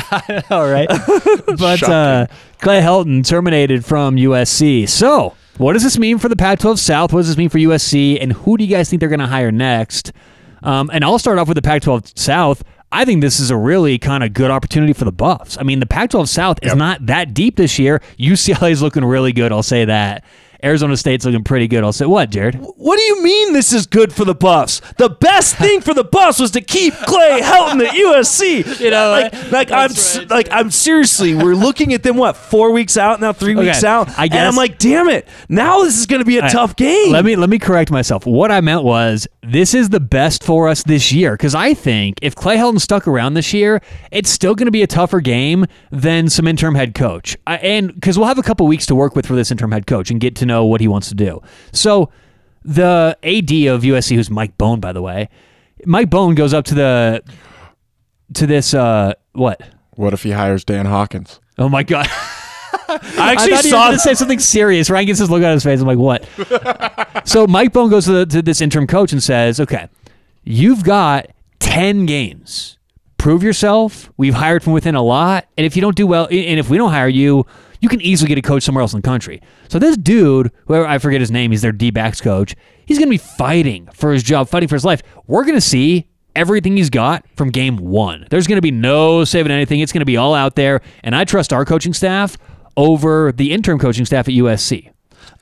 [0.51, 0.87] All right.
[0.87, 2.27] But uh,
[2.59, 4.87] Clay Helton terminated from USC.
[4.87, 7.11] So, what does this mean for the Pac 12 South?
[7.11, 8.17] What does this mean for USC?
[8.21, 10.13] And who do you guys think they're going to hire next?
[10.63, 12.63] Um, and I'll start off with the Pac 12 South.
[12.91, 15.57] I think this is a really kind of good opportunity for the Buffs.
[15.59, 18.01] I mean, the Pac 12 South is not that deep this year.
[18.17, 20.23] UCLA is looking really good, I'll say that.
[20.63, 21.83] Arizona State's looking pretty good.
[21.83, 22.55] I'll say what, Jared?
[22.55, 24.81] What do you mean this is good for the Buffs?
[24.97, 28.79] The best thing for the Buffs was to keep Clay Helton at USC.
[28.79, 30.29] You know, like, like I'm, right.
[30.29, 33.87] like I'm seriously, we're looking at them what four weeks out now, three weeks Okay,
[33.87, 34.37] out, I guess.
[34.37, 37.11] and I'm like, damn it, now this is going to be a right, tough game.
[37.11, 38.25] Let me let me correct myself.
[38.25, 42.19] What I meant was this is the best for us this year because I think
[42.21, 43.81] if Clay Helton stuck around this year,
[44.11, 47.37] it's still going to be a tougher game than some interim head coach.
[47.47, 49.87] I, and because we'll have a couple weeks to work with for this interim head
[49.87, 51.41] coach and get to know what he wants to do.
[51.71, 52.11] So
[52.65, 55.29] the AD of USC, who's Mike Bohn, by the way,
[55.85, 57.23] Mike Bohn goes up to the
[58.33, 59.61] to this uh what?
[59.95, 61.39] What if he hires Dan Hawkins?
[61.57, 62.07] Oh my god.
[62.89, 64.89] I I actually thought he was saw going to say something serious.
[64.89, 65.79] Ryan gets his look on his face.
[65.79, 66.27] I'm like, what?
[67.27, 69.89] so Mike Bohn goes to, the, to this interim coach and says, okay,
[70.43, 71.27] you've got
[71.59, 72.77] 10 games.
[73.17, 74.11] Prove yourself.
[74.17, 75.47] We've hired from within a lot.
[75.57, 77.45] And if you don't do well, and if we don't hire you,
[77.81, 79.41] you can easily get a coach somewhere else in the country.
[79.69, 82.55] So this dude, whoever I forget his name, he's their D-backs coach.
[82.85, 85.01] He's going to be fighting for his job, fighting for his life.
[85.27, 88.27] We're going to see everything he's got from game one.
[88.29, 89.79] There's going to be no saving anything.
[89.79, 90.81] It's going to be all out there.
[91.03, 92.37] And I trust our coaching staff
[92.77, 94.91] over the interim coaching staff at USC.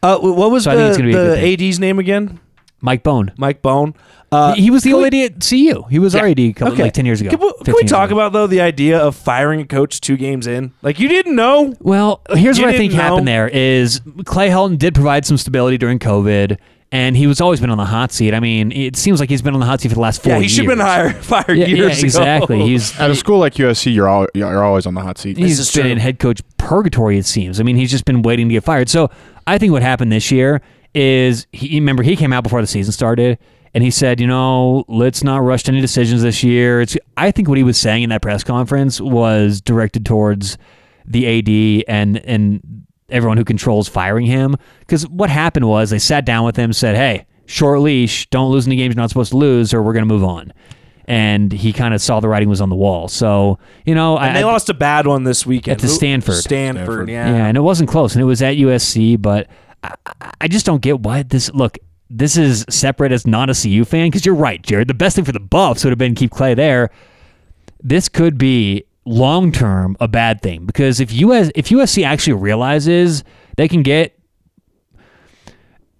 [0.04, 2.40] Uh, what was So I think it's the, the AD's name again?
[2.82, 3.32] Mike Bohn.
[3.38, 3.94] Mike Bohn.
[4.32, 5.84] Uh, he was the can old we- lady at CU.
[5.90, 7.30] He was our AD a couple, like 10 years ago.
[7.32, 8.20] Can we, can we talk ago.
[8.20, 10.74] about though the idea of firing a coach two games in?
[10.82, 11.74] Like you didn't know.
[11.80, 13.00] Well, here's You what I think know?
[13.02, 16.58] happened there is Clay Helton did provide some stability during COVID,
[16.92, 18.34] and he was always been on the hot seat.
[18.34, 20.34] I mean, it seems like he's been on the hot seat for the last four
[20.34, 20.52] Yeah, he years.
[20.52, 22.06] should have been hired, fired Yeah, years yeah, ago.
[22.06, 22.62] exactly.
[22.64, 25.38] He's At a school like USC, you're all, you're always on the hot seat.
[25.38, 25.92] he's is been true.
[25.92, 27.18] in head coach purgatory.
[27.18, 27.60] It seems.
[27.62, 28.90] I mean, he's just been waiting to get fired.
[28.90, 29.10] So
[29.48, 30.62] I think what happened this year
[30.98, 33.38] is he remember he came out before the season started
[33.74, 36.82] and he said, you know, let's not rush to any decisions this year.
[36.82, 40.58] It's I think what he was saying in that press conference was directed towards
[41.06, 44.56] the AD and and everyone who controls firing him.
[44.80, 48.66] Because what happened was they sat down with him, said, hey, short leash, don't lose
[48.68, 50.52] any games you're not supposed to lose, or we're going to move on.
[51.10, 53.08] And he kind of saw the writing was on the wall.
[53.08, 56.36] So, you know, And I, they lost a bad one this weekend At the Stanford.
[56.36, 57.10] Stanford, Stanford.
[57.10, 57.30] yeah.
[57.30, 59.22] yeah, and it wasn't close, and it was at USC.
[59.22, 59.48] But
[59.84, 59.96] I,
[60.42, 61.52] I just don't get why this.
[61.54, 61.78] Look,
[62.10, 64.88] this is separate as not a CU fan because you're right, Jared.
[64.88, 66.90] The best thing for the Buffs would have been keep Clay there.
[67.82, 73.24] This could be long term a bad thing because if US if USC actually realizes
[73.56, 74.18] they can get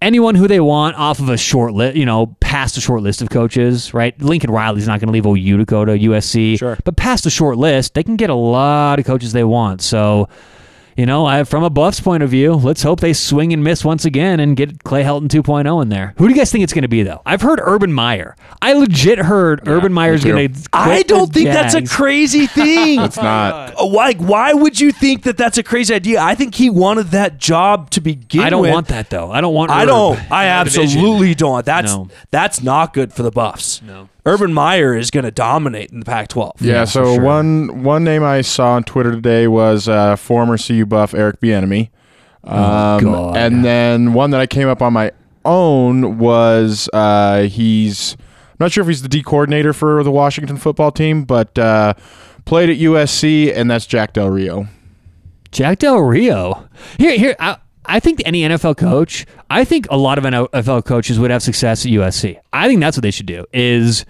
[0.00, 3.22] anyone who they want off of a short list, you know, past a short list
[3.22, 4.20] of coaches, right?
[4.22, 6.58] Lincoln Riley's not going to leave OU to go to USC.
[6.58, 6.78] Sure.
[6.84, 9.82] But past a short list, they can get a lot of coaches they want.
[9.82, 10.28] So,
[10.98, 13.84] you know, I, from a Buffs point of view, let's hope they swing and miss
[13.84, 16.12] once again and get Clay Helton 2.0 in there.
[16.18, 17.22] Who do you guys think it's going to be, though?
[17.24, 18.34] I've heard Urban Meyer.
[18.60, 20.32] I legit heard Urban Meyer's too.
[20.32, 20.60] going to.
[20.72, 23.00] I don't think that's a crazy thing.
[23.00, 23.74] It's not.
[23.80, 24.14] Uh, Why?
[24.14, 26.20] Why would you think that that's a crazy idea?
[26.20, 28.72] I think he wanted that job to begin I don't with.
[28.72, 29.30] want that though.
[29.30, 29.70] I don't want.
[29.70, 30.32] I Herb don't.
[30.32, 30.82] I our division.
[30.98, 31.64] absolutely don't.
[31.64, 32.08] That's No.
[32.32, 33.80] that's not good for the Buffs.
[33.82, 34.08] No.
[34.26, 36.52] Urban Meyer is going to dominate in the Pac-12.
[36.60, 37.22] Yeah, for so sure.
[37.22, 41.90] one one name I saw on Twitter today was uh, former CU buff Eric Bieniemy.
[42.44, 45.12] Um, Oh, And then one that I came up on my
[45.44, 50.56] own was uh, he's I'm not sure if he's the D coordinator for the Washington
[50.56, 51.94] football team, but uh,
[52.44, 54.66] played at USC, and that's Jack Del Rio.
[55.52, 56.68] Jack Del Rio.
[56.98, 57.36] Here, here.
[57.38, 57.58] I,
[57.88, 59.26] I think any NFL coach.
[59.48, 62.38] I think a lot of NFL coaches would have success at USC.
[62.52, 63.46] I think that's what they should do.
[63.52, 64.04] Is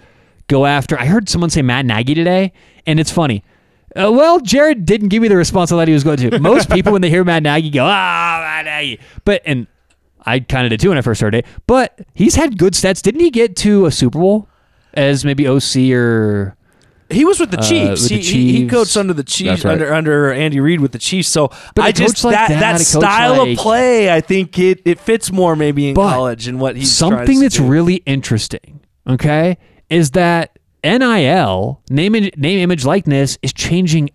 [0.47, 0.99] go after.
[0.99, 2.51] I heard someone say Matt Nagy today,
[2.85, 3.43] and it's funny.
[3.95, 6.39] Uh, well, Jared didn't give me the response I thought he was going to.
[6.39, 9.65] Most people, when they hear Matt Nagy, go, "Ah, Matt Nagy," but and
[10.25, 11.45] I kind of did too when I first heard it.
[11.65, 13.01] But he's had good stats.
[13.01, 14.49] Didn't he get to a Super Bowl
[14.93, 16.55] as maybe OC or?
[17.11, 18.01] He was with the uh, Chiefs.
[18.03, 19.73] with the he, he- he coached under the Chiefs right.
[19.73, 21.27] under under Andy Reid with the Chiefs.
[21.29, 24.81] So But I just like that that, that, style like- of play, I think it
[24.85, 27.65] it fits more maybe in college and what he's something that's do.
[27.65, 29.57] really interesting okay
[29.89, 34.09] is that nil name name image likeness is changing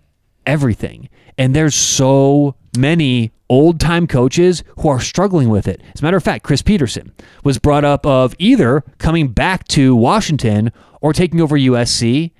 [0.45, 6.03] everything and there's so many old time coaches who are struggling with it as a
[6.03, 7.11] matter of fact chris petersen
[7.43, 10.71] was brought up of either coming back to washington
[11.01, 12.31] or taking over usc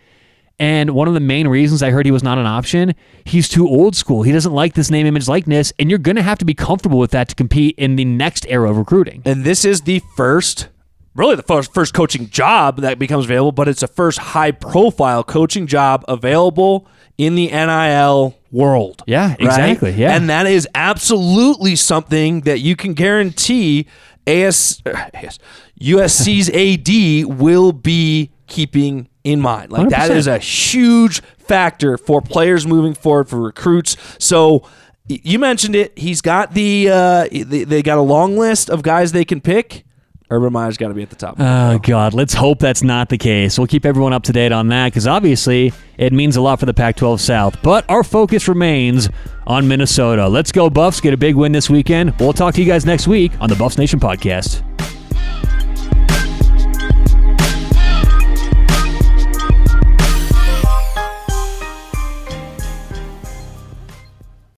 [0.59, 2.95] and one of the main reasons I heard he was not an option,
[3.25, 4.23] he's too old school.
[4.23, 6.97] He doesn't like this name, image, likeness, and you're going to have to be comfortable
[6.99, 9.21] with that to compete in the next era of recruiting.
[9.25, 10.69] and this is the first
[11.13, 15.23] really the first first coaching job that becomes available but it's the first high profile
[15.23, 16.85] coaching job available
[17.17, 19.39] in the NIL world Yeah, right?
[19.41, 20.13] exactly, yeah.
[20.15, 23.87] and that is absolutely something that you can guarantee
[24.27, 24.81] AS,
[25.13, 25.39] AS
[25.79, 26.53] USC's uh,
[27.29, 30.15] AD will be keeping in mind like that 100%.
[30.15, 34.63] is a huge factor for players moving forward for recruits so
[35.07, 35.97] you mentioned it.
[35.97, 39.83] He's got the, uh, they, they got a long list of guys they can pick.
[40.31, 41.35] Urban Meyer's got to be at the top.
[41.37, 43.59] Oh God, let's hope that's not the case.
[43.59, 46.65] We'll keep everyone up to date on that because obviously it means a lot for
[46.65, 47.61] the Pac-12 South.
[47.61, 49.07] But our focus remains
[49.45, 50.27] on Minnesota.
[50.27, 50.99] Let's go Buffs!
[50.99, 52.19] Get a big win this weekend.
[52.19, 54.63] We'll talk to you guys next week on the Buffs Nation podcast.